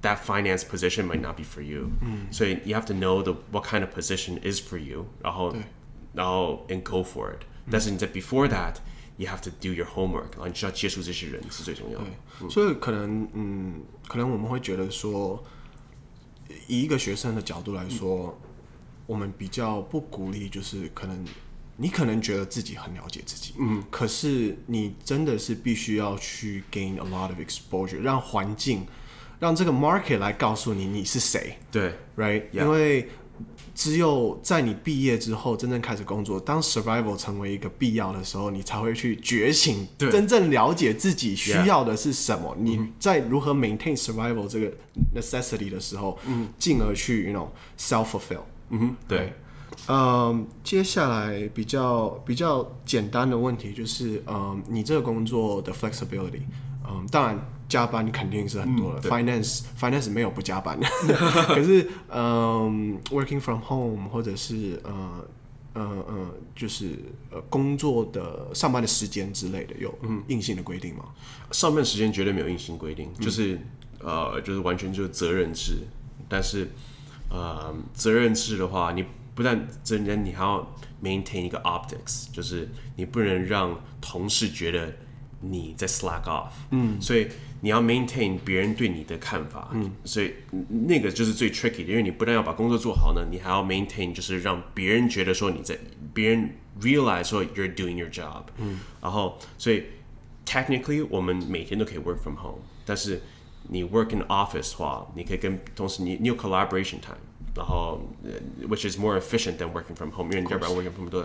[0.03, 3.81] that finance position might not be for you，嗯，所以 you have to know the what kind
[3.81, 5.63] of position is for you，然后对
[6.15, 8.77] 然后 and go for it，但是你在 before that。
[9.19, 12.07] you have to do your homework，然后你需要接触这些人是最重要的。
[12.41, 15.41] 对，所以可能嗯，可能我们会觉得说，
[16.67, 18.49] 以一个学生的角度来说，嗯、
[19.07, 21.25] 我们比较不鼓励，就是可能
[21.78, 28.86] 你可能觉得自己很了解自己，嗯，可是你真的是必须要去 gain a lot of exposure，让环境，
[29.40, 32.64] 让这个 market 来告诉你你是谁，对，right，Yeah.
[32.64, 33.10] 因为。
[33.76, 42.58] 只有在你毕业之后，真正开始工作，当 survival 成为一个必要的时候，你才会去觉醒，真正了解自己需要的是什么。
[42.60, 44.74] 你在如何 maintain survival 这个
[45.16, 47.48] necessity 的时候，嗯，进而去 you know
[47.80, 48.42] self fulfill。
[48.72, 49.32] 嗯哼，对。
[49.88, 56.42] 嗯，接下来比较比较简单的问题就是，嗯，你这个工作的 flexibility，
[56.90, 57.40] 嗯，当然。
[57.70, 60.80] 加班肯定是很多了，嗯，finance finance 没有不加班。
[60.80, 60.88] 的，
[61.54, 65.26] 可是嗯，working from home 或者是呃
[65.74, 66.98] 呃呃，就是
[67.30, 69.94] 呃工作的上班的时间之类的，有
[70.30, 71.04] 硬性的规定吗？
[71.52, 73.56] 上班时间绝对没有硬性规定，就是，
[74.00, 75.80] 嗯，呃就是完全就是责任制，
[76.30, 76.72] 但是
[77.30, 79.04] 呃责任制的话，你
[79.37, 84.93] 不但责任，你还要 maintain 一个 optics，就是你不能让同事觉得
[85.41, 87.29] 你在 slack off，嗯，所以。
[87.65, 90.35] 你要 maintain 别人对你的看法，嗯，所以
[90.69, 95.79] 那个就是最 tricky 的，因为你不但要把工作做好呢，你还要 maintain 就是让别人觉得说你在，
[96.13, 99.85] 别人 realize 说 you're doing your job，嗯，然后所以
[100.45, 103.23] technically 我们每天都可以 work from home，但是
[103.69, 107.15] 你 work in office 的话，你可以跟同时你你有 collaboration time，
[107.57, 108.01] 然后
[108.69, 111.21] which is more efficient than working from home，因为你要不然 working from home 都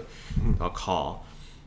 [0.59, 1.17] 要 call。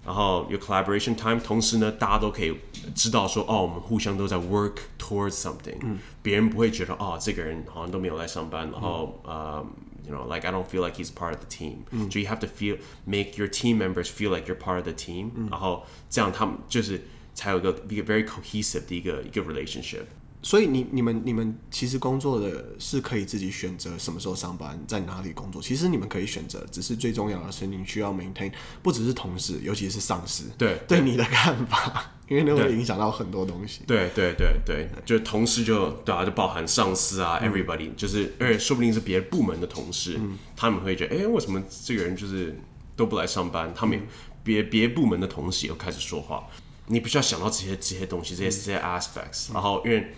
[0.03, 2.57] 然后有 collaboration time，同时呢，大家都可以
[2.94, 9.62] 知道说，哦，我们互相都在 work towards something，嗯，别人不会觉得，哦，这个人好像都没有来上班，然后，呃，
[10.09, 13.37] you know，like I don't feel like he's part of the team，嗯，就 you have to feel make
[13.37, 17.03] your team members feel like you're part of the team，嗯，然后这样他们就是
[17.35, 20.05] 才有一个一个 very cohesive 的一个一个 relationship。
[20.45, 25.60] 所以你你们你们其实工作的是可以自己选择什么时候上班，在哪里工作。
[25.60, 28.51] 其实你们可以选择，只是最重要的是你需要 maintain，
[28.84, 33.81] 不只是同事，尤其是上司对对你的看法，因为那会影响到很多东西。
[33.88, 42.55] 对对对对，就同事就对啊，就包含上司啊，everybody，嗯，就是而且说不定是别的部门的同事，嗯，他们会觉得，哎，为什么这个人就是
[42.95, 43.73] 都不来上班？
[43.73, 43.99] 他们
[44.43, 46.45] 别别部门的同事又开始说话，
[46.86, 50.13] 你必须要想到这些这些东西，这些这些 aspects，然后因为。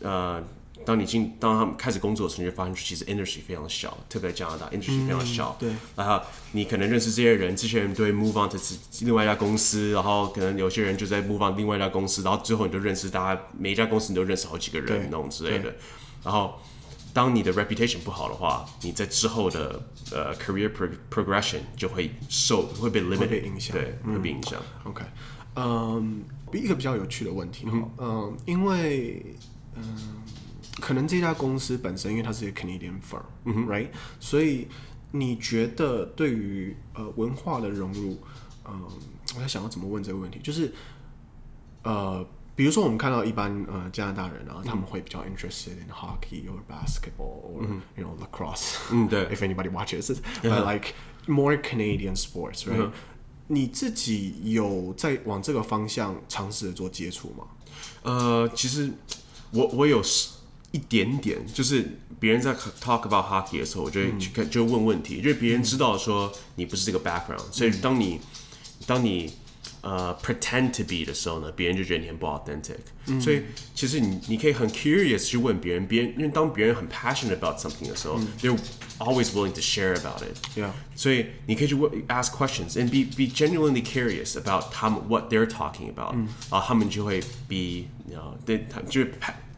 [0.00, 0.42] 呃，
[0.84, 5.56] 当你进，当他们开始工作的时候，你就发现其实 industry 非常小，特别在加拿大，industry 非常小。
[5.58, 5.70] 对。
[5.96, 8.56] 然后你可能认识这些人，这些人都会 move on to
[9.00, 15.74] 另外一家公司，然后可能有些人就在 move on 另外一家公司，然后最后你就认识大家，每一家公司你都认识好几个人那种之类的。
[16.22, 16.60] 然后，
[17.12, 19.82] 当你的 reputation 不好的话，你在之后的
[20.12, 20.70] 呃 career
[21.10, 24.60] progression 就会受会被 limit 被影响，对，会被影响。
[24.84, 25.02] OK，
[25.56, 29.34] 嗯，一个比较有趣的问题哈，嗯，因为。
[29.76, 30.22] 嗯，
[30.80, 34.68] 可能这家公司本身，因为它是一个 Canadian firm，嗯，right，所以
[35.12, 38.18] 你觉得对于呃文化的融入，
[38.66, 38.82] 嗯，
[39.34, 40.72] 我在想要怎么问这个问题，就是
[41.82, 50.94] 呃，比如说我们看到一般呃加拿大人啊，他们会比较 interested in hockey or basketball or you know lacrosse，嗯，对，if anybody watches it，but like
[51.26, 52.90] more Canadian sports，right？
[53.48, 57.46] 你自己有在往这个方向尝试着做接触吗？
[58.02, 58.90] 呃，其实。
[59.50, 60.02] 我我有
[60.72, 68.20] 一点点就是别人在 talk about hockey 的时候我就会去看就问问题因为别人知道说你不是这个 background 所以当你
[68.86, 69.32] 当你
[70.22, 73.42] pretend to be 的时候呢别人就觉得你很不 authentic 所以
[73.74, 78.56] 其实你你可以很 curious 去问别人别人因为当别人很 passionate about something 的时候就
[78.99, 80.71] always willing to share about it。Yeah。
[80.95, 86.13] 所以你可以去问 ask questions and be be genuinely curious about 他们 what they're talking about，
[86.49, 89.01] 然后他们就会 be you know they 就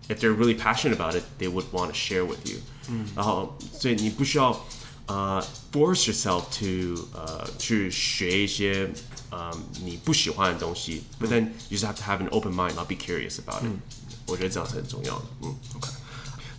[0.07, 2.57] if they're really passionate about it, they would want to share with you。
[2.89, 4.65] 嗯，然后所以你不需要
[5.05, 8.89] 呃、uh, force yourself to 呃、uh, 去学一些
[9.29, 13.65] 呃、um, 你不喜欢的东西，but then you just have to have an open mind, not be curious about it。
[13.65, 13.79] 嗯，
[14.27, 15.25] 我觉得这样是很重要的。
[15.41, 15.89] 嗯，OK，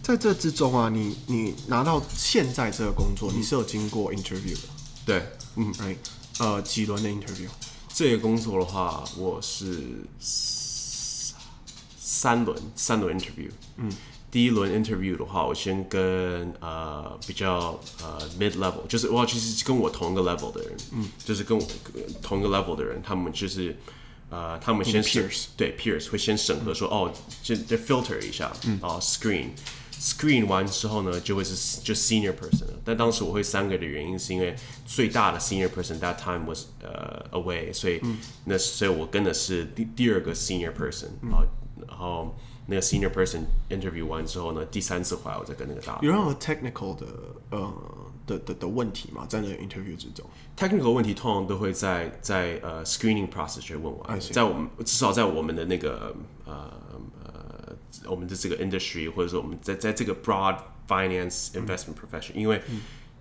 [0.09, 4.61] 在这之中啊，你你拿到现在这个工作，你是有经过 interview 的？
[5.05, 5.23] 对，
[5.55, 5.97] 嗯，right，
[6.39, 7.47] 呃，几轮的 interview？
[7.93, 9.77] 这个工作的话，我是。
[11.99, 13.89] 三轮三轮 interview，嗯，
[14.31, 21.63] 第一轮 interview 的话，我先跟呃比较呃 mid level，就是哇其实跟我同一个 level 的人，嗯，就是跟我
[22.19, 23.77] 同一个 level 的人，他们就是
[24.30, 27.12] 呃他们先 peers 对 peers 会先审核说、嗯、哦，
[27.42, 29.50] 就就 filter 一下，嗯，啊 screen，
[29.92, 32.66] screen 完之后呢，就会是就 senior person。
[32.84, 41.44] 但当时我会三个的原因，是因为最大的 senior person that time was 呃、uh, away，所以、嗯、那所以我跟的是第第二个 senior person 啊、
[41.78, 45.98] 嗯，然后那个 senior person interview 完之后呢，第三次回来我再跟那个大。
[46.02, 47.06] 有任何 technical 的
[47.50, 47.72] 呃
[48.28, 49.26] 的的的问题吗？
[49.28, 50.24] 在那个 interview 之中，
[50.56, 56.14] technical 问题通常都会在在呃、uh, screening process 就问完，在我们至少在我们的那个
[56.44, 56.70] 呃。
[58.06, 62.60] 我们的这个 industry，或者说我们在在这个 broad finance investment profession，、嗯、因为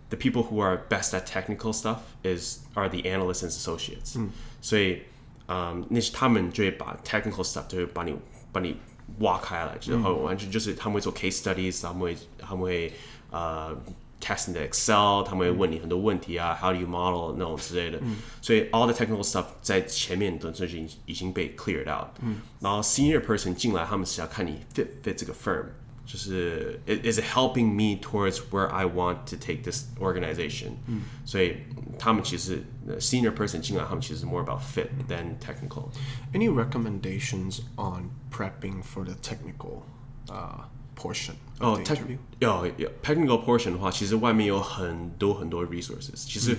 [0.09, 4.30] the people who are best at technical stuff is are the analysts and associates，、嗯、
[4.61, 5.03] 所以，
[5.47, 8.14] 嗯，那是他们就会把 technical stuff 就会把你
[8.51, 8.76] 把你
[9.20, 12.91] 挖开来，之后完全就是他们会做 case studies，他们会他们会
[13.30, 13.74] 呃。
[14.22, 23.20] Test 你的 Excel，他们会问你很多问题啊、嗯、，How do you model 那种之类的，嗯、所以 all the technical stuff 在前面的就已经已经被 cleared out，、嗯、然后 senior
[23.20, 25.66] person 进来，他们是要看你 fit fit 这个 firm，
[26.05, 31.57] 就是 is it helping me towards where I want to take this organization，、嗯、所以
[31.99, 32.64] 他们其实
[32.99, 39.82] senior person 进来，他们其实 more about fit than technical。Any recommendations on prepping for the technical？
[40.34, 40.76] 啊、uh,。
[40.97, 41.99] portion 哦、oh,，tech
[42.39, 46.26] 有有 technical portion 的话，其实外面有很多很多 resources。
[46.26, 46.57] 其实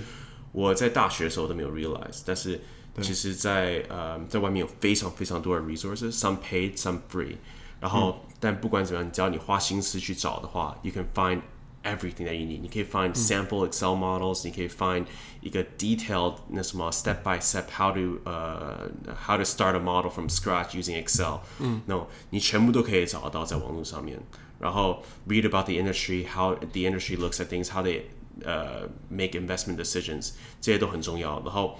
[0.51, 2.59] 我在大学的时候都没有 realize，但是
[3.01, 7.35] 其实在呃在外面有非常非常多的 resources，some paid, some free。
[7.79, 11.41] 然后、嗯、但不管怎么样，只要你花心思去找的话，you can find。
[11.83, 15.05] everything that you need，你可以 find sample Excel models，、嗯、你可以 find
[15.41, 20.27] 一个 detailed 那什么 step by step how to 呃、uh, how to start a model from
[20.27, 24.19] scratch using Excel，嗯，no，你全部都可以找得到在网络上面。
[24.57, 28.01] 然后 read about the industry，how the industry looks at things，how they
[28.43, 31.41] 呃、uh, make investment decisions，这些都很重要。
[31.43, 31.77] 然后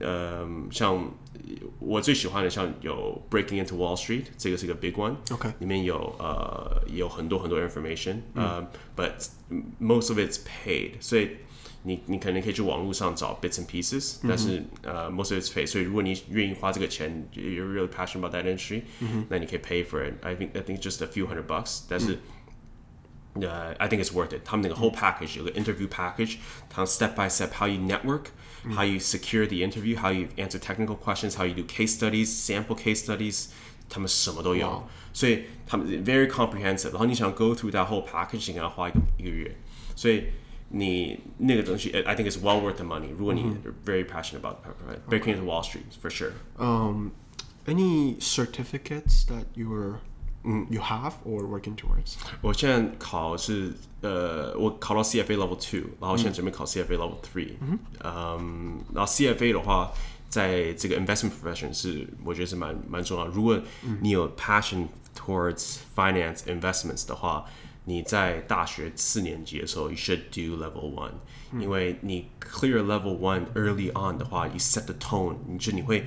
[0.00, 1.12] 呃，像
[1.78, 5.52] 我最喜欢的，像有 Breaking into Wall Street，这个是一个 big one，OK，、okay.
[5.58, 9.28] 里面有呃有很多很多 information，呃、嗯 uh,，but
[9.80, 11.36] most of it's paid，所以
[11.82, 20.34] 你你可能可以去网络上找 bits and pieces，、嗯、但是呃、uh, most of it's paid，所以如果你愿意花这个钱，you're really passionate about that industry，、嗯、那你可以 pay for it。I
[20.34, 22.14] think I think just a few hundred bucks，但是。
[22.14, 22.18] 嗯
[23.34, 24.40] 呃、uh,，I think it's worth it。
[24.44, 27.80] 他们那个 whole package 有个 interview package，他们 step by step how you
[28.64, 33.48] network，how you secure the interview，how you answer technical questions，how you do case studies，sample case studies，
[33.88, 34.68] 他们什么都有。
[34.68, 34.82] Wow.
[35.12, 36.90] 所以他们 very comprehensive。
[36.90, 39.56] 然后你想 go through that whole package，你可能要花一个一个月。
[39.96, 40.26] 所以
[40.68, 43.10] 你那个东西，I think it's well worth the money。
[43.18, 43.42] 如果你
[43.84, 44.58] very passionate about
[45.08, 47.10] breaking into Wall Street for sure。Um,
[47.66, 49.98] any certificates that you were
[50.44, 52.14] 嗯，you have or working towards？
[52.40, 57.52] 我现在考是呃，我考到 CFA Level Two，然后现在准备考 CFA Level Three。
[57.60, 59.92] 嗯，嗯，然后 CFA 的话，
[60.30, 63.26] 在这个 investment profession 是我觉得是蛮蛮重要。
[63.26, 63.60] 如果
[64.00, 67.44] 你有 passion towards finance investments 的话，
[67.84, 71.12] 你在大学四年级的时候，you should do Level One，
[71.52, 76.06] 嗯，因为你 clear Level One early on 的话，you set the tone，你就你会，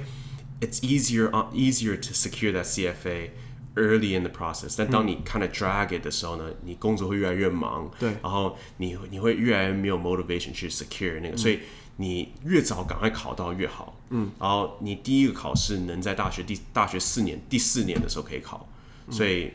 [0.59, 3.29] it's easier easier to secure that CFA。
[3.76, 11.60] Early in the process，但当你 kind of drag it 的时候呢，嗯、你工作会越来越忙，对，然后你你会越来越没有 motivation 去 secure 那个，嗯、所以
[11.98, 18.68] 你越早赶快考到越好，嗯，然后你第一个考试能在大学第大学四年第四年的时候可以考，
[19.10, 19.52] 所以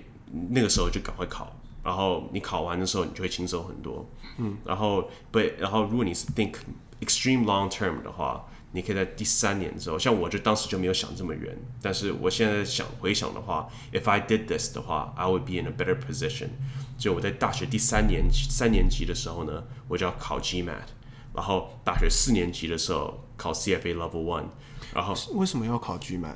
[0.51, 1.53] 那个时候就赶快考，
[1.83, 6.53] 然后你考完的时候你就会轻松很多，嗯，然后 but 然后如果你是 think
[7.01, 8.45] extreme long term 的话。
[8.73, 16.49] 你可以在第三年之后，像我就当时就没有想这么远，但是我现在想回想的话，if I did this 的话，I would be in a better position。
[16.97, 20.89] 就我在大学第三年三年级的时候呢，我就要考 GMAT，
[21.35, 24.45] 然后大学四年级的时候考 CFA Level One，
[24.93, 26.35] 然后为什么要考 GMAT？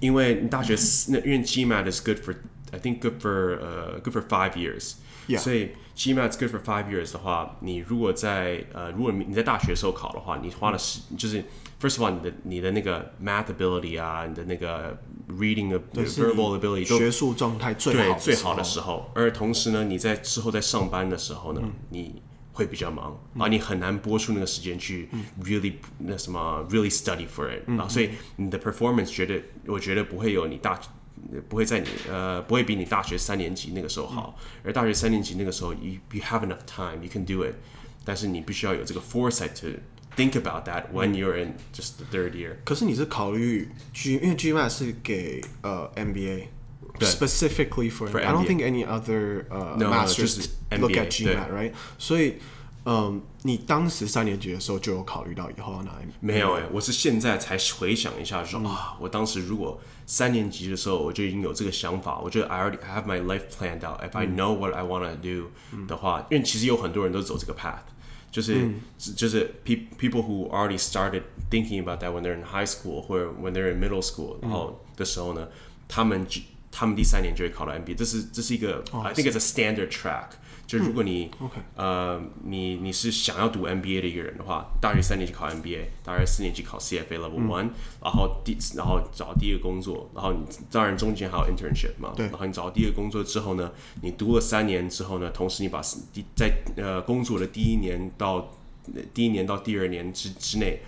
[0.00, 0.76] 因为大学
[1.08, 2.36] 那因为 GMAT is good for
[2.72, 4.94] I think good for 呃、uh, good for five years。
[5.26, 5.38] Yeah.
[5.38, 11.42] 所以 GMAT is good for five years 的话，你如果在呃，如果你在大学时候考的话，你花了时就是
[11.80, 14.98] first of all 你的你的那个 math ability 啊，你的那个
[15.28, 22.22] reading 的 verbal ability 学术状态最好对最好的时候，而同时呢，你在之后在上班的时候呢，嗯、你
[22.52, 25.08] 会比较忙、嗯、啊，你很难拨出那个时间去
[25.42, 30.78] really、嗯、那什么 really study for it、嗯、啊，所以你的 performance 绝对我觉得不会有你大。
[31.47, 34.37] 不会在你呃，不会比你大学三年级那个时候好。
[34.37, 37.55] 嗯、而大学三年级那个时候，you you have enough time, you can do it。
[38.05, 39.79] 但是你必须要有这个 foresight to
[40.15, 42.55] think about that when you're in just the third year。
[42.65, 48.25] 可是你是考虑 G，因为 GMAT 是给呃 MBA，specifically for, for MBA.
[48.25, 51.73] I don't think any other 呃、uh, no, masters no, look at GMAT，right？
[51.97, 52.35] 所以
[52.86, 56.12] 嗯，你当时三年级的时候就有考虑到以后要拿 MBA？
[56.20, 64.10] 没有哎、欸，我是现在才回想一下说，啊，我当时如果三年级的时候我就已经有这个想法，我觉得 I already have my life planned out、嗯。
[64.10, 65.50] If I know what I want to do
[65.86, 67.84] 的话、嗯，因为其实有很多人都走这个 path，
[68.30, 68.80] 就是、嗯、
[69.16, 73.72] 就是 people who already started thinking about that when they're in high school 或者 when they're
[73.72, 75.48] in middle school，然后的时候呢，
[75.88, 80.32] 他们就他们第三年就会考到 MBA，这是这是一个、哦、I think it's a standard track。
[80.66, 81.60] 就如果你、嗯 okay.
[81.76, 87.70] 呃你你是想要读 MBA 的一个人的话，大学三年级考 MBA，大学四年级考 CFA Level One，、嗯、
[88.02, 90.40] 然后第然后找第一个工作，然后你
[90.70, 93.70] 当然中间还有 internship 嘛，对，然后你找第一个工作之后呢，
[94.02, 98.50] 你读了三年之后呢，同时你把第在呃工作的第一年到
[99.12, 100.80] 第一年到第二年之之内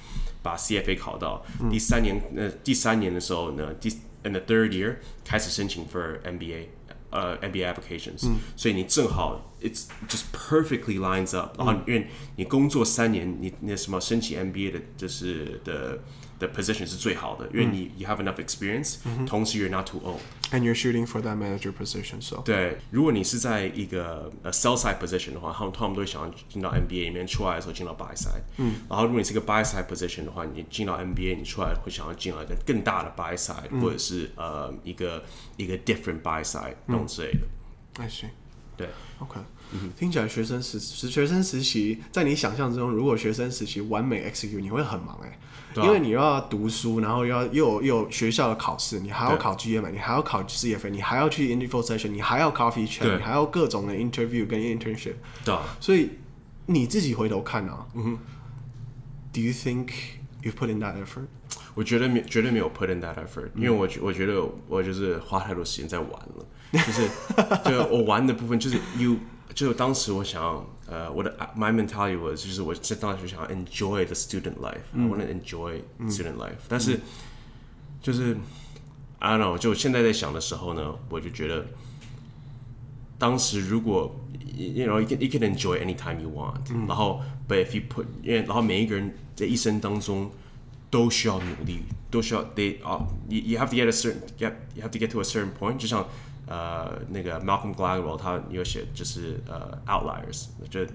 [0.43, 3.91] 把 CFA 考到，嗯、第三年呃第三年的时候呢，第
[4.23, 6.69] in the third year 开始申请 for MBA。
[7.09, 11.66] 呃、uh,，MBA applications，、嗯、所以你正好 ，it's just perfectly lines up、嗯。
[11.66, 16.00] 然后因为你工作三年，你那什么申请 MBA 的，就是的。
[16.42, 22.42] 的 position 是最好的，因为你、嗯、you have enough experience，、嗯、同时 you're not too old，and you're shooting for that manager position。So
[22.44, 28.42] 对，如果你是在一个呃 sell side position 的话，他们他们都会想要进到 MBA 里面，出来的时候进到 buy side。
[28.58, 35.24] 嗯，然后如果你是一个 buy side position 的话，你进到 MBA，你出来会想要进来一个更大的 buy side，、嗯、或者是呃一个
[35.58, 37.42] 一个 different buy side 那种之类的。
[38.04, 38.30] I see。
[38.76, 39.40] 对，OK。
[39.97, 55.15] 听起来学生实实学生实习，在你想象之中，如果学生实习完美 execute，你会很忙哎、欸啊，因为你又要读书，然后又要又有又有学校的考试，你还要考 GMA，你还要考 CFA，你还要去 info session，你还要 coffee chat，你还要各种的 interview 跟 internship，
[55.45, 56.11] 对、啊，所以
[56.67, 58.19] 你自己回头看啊，嗯哼
[59.33, 59.89] ，Do you think
[60.43, 61.27] you put in that effort？
[61.75, 67.09] 我觉得没绝对没有 put in that effort，、嗯、因为我我觉得我就是花太多时间在玩了，就是
[67.67, 69.17] 就我玩的部分就是 you。
[69.56, 76.68] 就当时我想要，呃，我的 my mentality was 就是我在当时想要 enjoy the student life，我、嗯、want to enjoy student life、嗯。
[76.70, 77.00] 但是
[78.02, 78.38] 就是
[79.20, 81.66] I don't know，就现在在想的时候呢，我就觉得
[83.20, 84.16] 当时如果
[84.56, 90.32] you know you can you can enjoy anytime you want，、嗯、然后 but if you put 因为然后每一个人在一生当中
[90.90, 95.24] 都需要努力，都需要 they 啊、uh,，you you have to get a certain get you have to get to a
[95.24, 96.08] certain point，就像。
[96.48, 100.86] 呃，那个 Malcolm Gladwell 他有写就是呃 outliers，就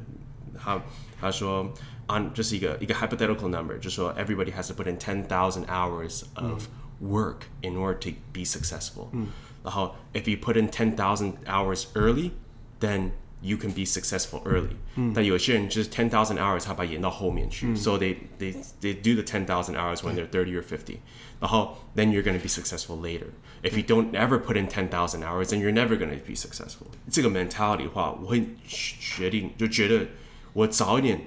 [0.58, 0.80] 他
[1.20, 1.72] 他说
[2.08, 6.66] on 就是一个一个 hypothetical number，就说 everybody has to put in ten thousand hours of
[7.00, 9.08] work in order to be successful。
[9.12, 9.28] 嗯。
[9.62, 13.10] 然后 if you put in ten thousand hours early，then
[13.42, 14.76] you can be successful early。
[14.96, 15.12] 嗯。
[15.14, 20.62] 但有些人就是 ten thousand hours，他把它延到后面去、嗯、，so they they they do the ten thousand hours when they're thirty or
[20.62, 20.98] fifty。
[21.38, 25.48] 然后 then you're going to be successful later。If you don't ever put in ten thousand hours,
[25.48, 26.86] then you're never going to be successful。
[27.10, 30.06] 这个 mentality 的话，我会决定就觉得
[30.54, 31.20] 我早一点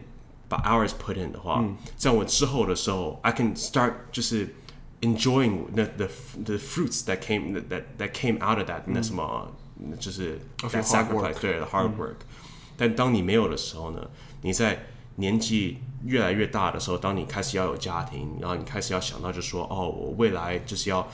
[0.47, 4.55] 把 hours put in 的话，嗯、在我之后的时候，I can start 就是
[5.01, 6.09] enjoying the the
[6.43, 9.55] the fruits that came that that came out of that、嗯、那什么
[9.98, 12.26] 就是 sacrifice 对 the hard work、嗯。
[12.76, 14.10] 但当你没有的时候呢，
[14.42, 21.08] 你在年纪越来越大的时候，当你开始要有家庭，然后你开始要想到就说哦，我未来就是要，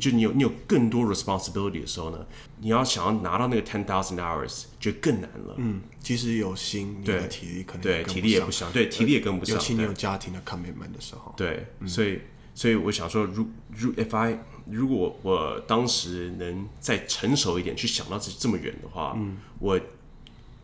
[0.00, 2.26] 就你有你有更多 responsibility 的时候呢，
[2.60, 5.54] 你要想要拿到那个 ten thousand hours 就更难了。
[5.58, 9.54] 嗯，其实有心，你的体力可能对体力也不行，对体力也跟不上。
[9.54, 11.34] 尤其你有家庭的 commitment 的时候。
[11.36, 12.20] 对，嗯、所以
[12.54, 14.38] 所以我想说，如如 if I
[14.70, 19.80] 如果我当时能再成熟一点去想到这这么远的话，嗯，我。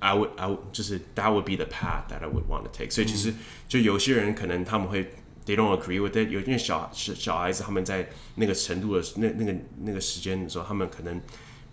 [0.00, 2.70] I would, I would 就是 that would be the path that I would want to
[2.72, 2.88] take。
[2.88, 3.34] 所以其实
[3.68, 5.10] 就有些人可能他们会
[5.44, 6.30] they don't agree with it。
[6.30, 11.20] 有因为小小小孩子他们在那个程度的那那个那个时间的时候，他们可能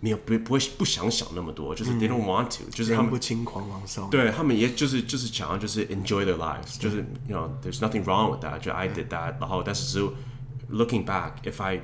[0.00, 4.10] 没有不不会不想想那么多，就是 they don't want to，、嗯、就是他们不轻狂妄上。
[4.10, 8.58] 对他们也就是就是想要就是 enjoy their lives，就是 you know there's nothing wrong with that。
[8.58, 10.12] 就 I did that，然后但是只有
[10.72, 11.80] looking back，if I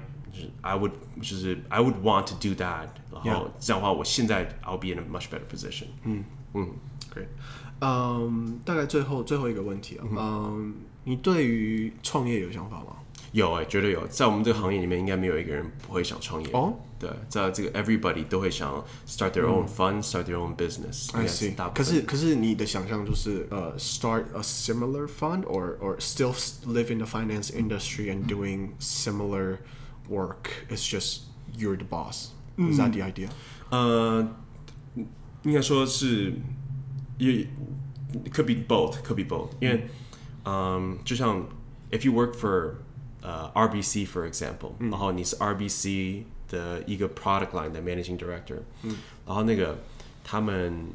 [0.62, 2.90] I would 就是 I would want to do that，
[3.24, 5.88] 然后这样的话，我现在 I'll be in a much better position。
[6.04, 6.70] 嗯嗯，
[7.14, 7.28] Great。
[7.80, 12.98] 嗯，大概最后最后一个问题啊，嗯，你对于创业有想法吗？
[13.34, 14.08] 有哎、欸，绝对有。
[14.08, 16.50] 在我们这个行业里面，应该没有一个人不会想创业。
[16.54, 21.54] 哦，对，在这个 everybody 都会想 start their own fund，start、嗯、their own business。I see。
[21.74, 26.34] 可是可是你的想象就是呃、uh,，start a similar fund，or or still
[26.66, 29.58] live in the finance industry and doing similar
[30.12, 30.50] work.
[30.70, 31.24] It's just
[31.58, 32.30] you're the boss.
[32.58, 33.30] Is that the idea？
[33.70, 35.06] 呃、uh,，
[35.44, 36.34] 应该说是，
[37.20, 37.48] 也
[38.32, 39.52] could be both，could be both。
[39.60, 39.88] 因为，
[40.46, 41.48] 嗯，就像
[41.92, 42.78] if you work for
[43.22, 48.96] 呃、uh, RBC for example，、嗯、然后你是 RBC 的一个 product line 的 managing director，、嗯、
[49.26, 49.78] 然后那个
[50.24, 50.88] 他们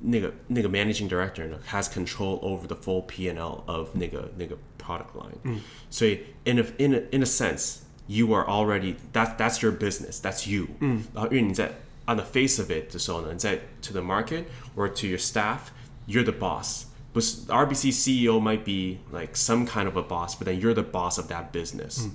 [0.00, 5.38] 那个那个 managing director 呢，has control over the full P&L of 那个那个 product line。
[5.44, 10.48] 嗯，所以 in a in a in a sense you are already that that's your business that's
[10.50, 10.68] you。
[10.80, 11.72] 嗯，然后因为你在
[12.06, 14.44] on the face of it 的时候呢，在 to the market
[14.76, 15.68] or to your staff
[16.06, 16.84] you're the boss。
[17.12, 21.18] 不是 RBC CEO might be like some kind of a boss, but then you're the boss
[21.18, 22.08] of that business。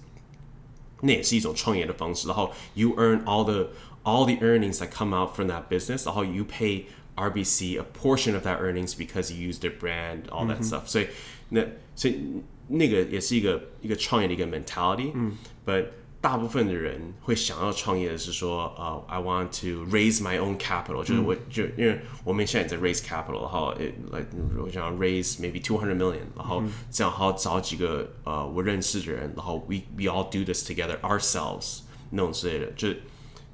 [1.01, 2.27] 那也是一种创业的方式。
[2.27, 3.69] 然后 you earn all the
[4.03, 6.85] all the earnings that come out from that business，然后 you pay
[7.15, 10.83] RBC a portion of that earnings because you use their brand, all that stuff。
[10.85, 11.07] 所以
[11.49, 11.61] 那
[11.95, 12.19] 所以
[12.67, 15.11] 那个也是一个一个创业的一个 mentality。
[15.13, 15.85] 嗯，but
[16.21, 24.27] 大部分的人会想要创业的是说，呃、uh,，I want to raise my own capital，、嗯、就是我就因为我们现在在 raise capital，然后 it, like
[24.57, 31.81] 我想 raise maybe two hundred million，然后这样好找几个呃、uh, 我认识的人，然后 we we all do this together ourselves
[32.11, 32.87] 那种之类的，就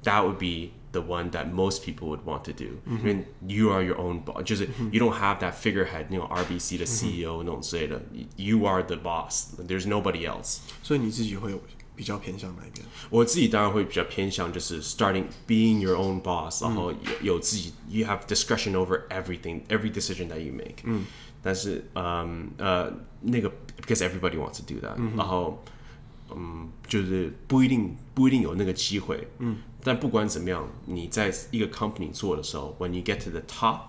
[0.04, 4.22] that would be the one that most people would want to do，因为、嗯、you are your own
[4.24, 8.00] boss，就是 you don't have that figurehead 那种 RBC 的 CEO、嗯、那种之类的，
[8.36, 11.60] you are the boss，there's nobody else，所以你自己会有。
[11.96, 12.82] 比较偏向哪一边？
[13.10, 20.76] 我自己当然会比较偏向就是 starting being your own boss，、嗯、然后有有自己 you have discretion over everything every decision that you make。
[20.84, 21.04] 嗯，
[21.42, 22.90] 但是嗯呃
[23.20, 25.62] 那个 because everybody wants to do that，、嗯、然后
[26.34, 29.28] 嗯就是不一定不一定有那个机会。
[29.38, 33.80] 嗯， 但不管怎么样，你在一个 company 做的时候，when you get to the top，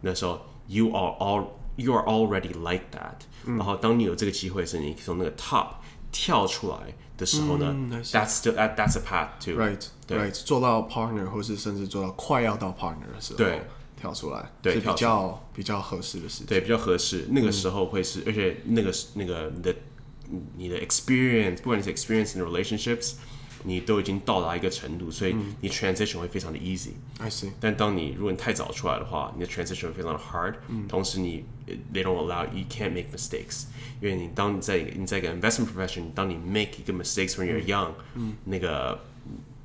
[0.00, 1.46] 那时候 you are all
[1.76, 3.56] you are already like that、嗯。
[3.56, 5.68] 然后当你有这个机会时，你从那个 top
[6.10, 6.76] 跳出来。
[7.18, 13.62] 的时候呢、嗯、，that's still that that's a path to right 对 right 做到 partner 或是甚至做到快要到 partner 的时候，对，
[13.96, 17.26] 跳出来，对，是比较比较合适的事情，对，比较合适。
[17.30, 19.74] 那个时候会是，嗯、而且那个那个你的
[20.56, 23.12] 你的 experience，不管你是 experience in relationships。
[23.66, 27.50] 你都已经到达一个程度，所以你 transition 会非常的 easy。I see。
[27.60, 30.54] 但当你如果你太早出来的话，你的 transition 会非常的 hard。
[30.88, 31.44] 同时你
[31.92, 33.66] they don't allow you can't make mistakes，
[34.00, 37.92] 因为你当你在你在一个 investment profession，当你 make 一个 mistakes when you're young，
[38.44, 38.98] 那个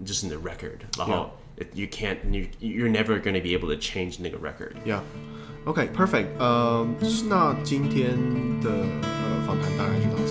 [0.05, 1.31] 就是你的 record，然后
[1.73, 6.27] you can't you you're never going to be able to change 那个 record。Yeah。OK，perfect。
[6.37, 6.87] 呃，
[7.27, 8.11] 那今天
[8.61, 8.69] 的
[9.01, 10.30] 呃访谈大概就到这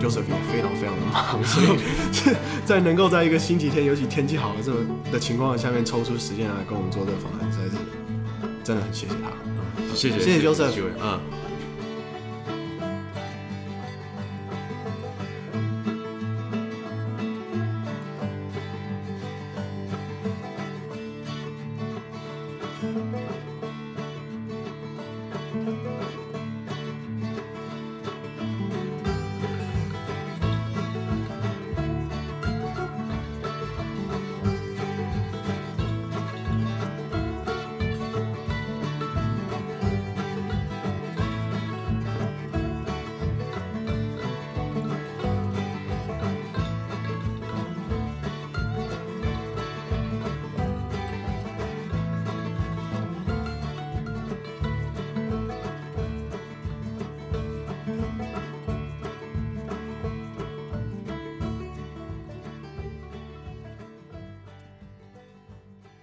[0.00, 2.34] Joseph 也非常非常的忙，所以
[2.64, 4.78] 在能够在一个星期天，尤其天气好的这么
[5.12, 7.70] 的情况下面，抽出时间来跟我们做这个访谈，实在是
[8.62, 9.94] 真的很谢谢他。
[9.94, 10.72] 谢谢，谢谢 Joseph。
[11.00, 11.47] 嗯。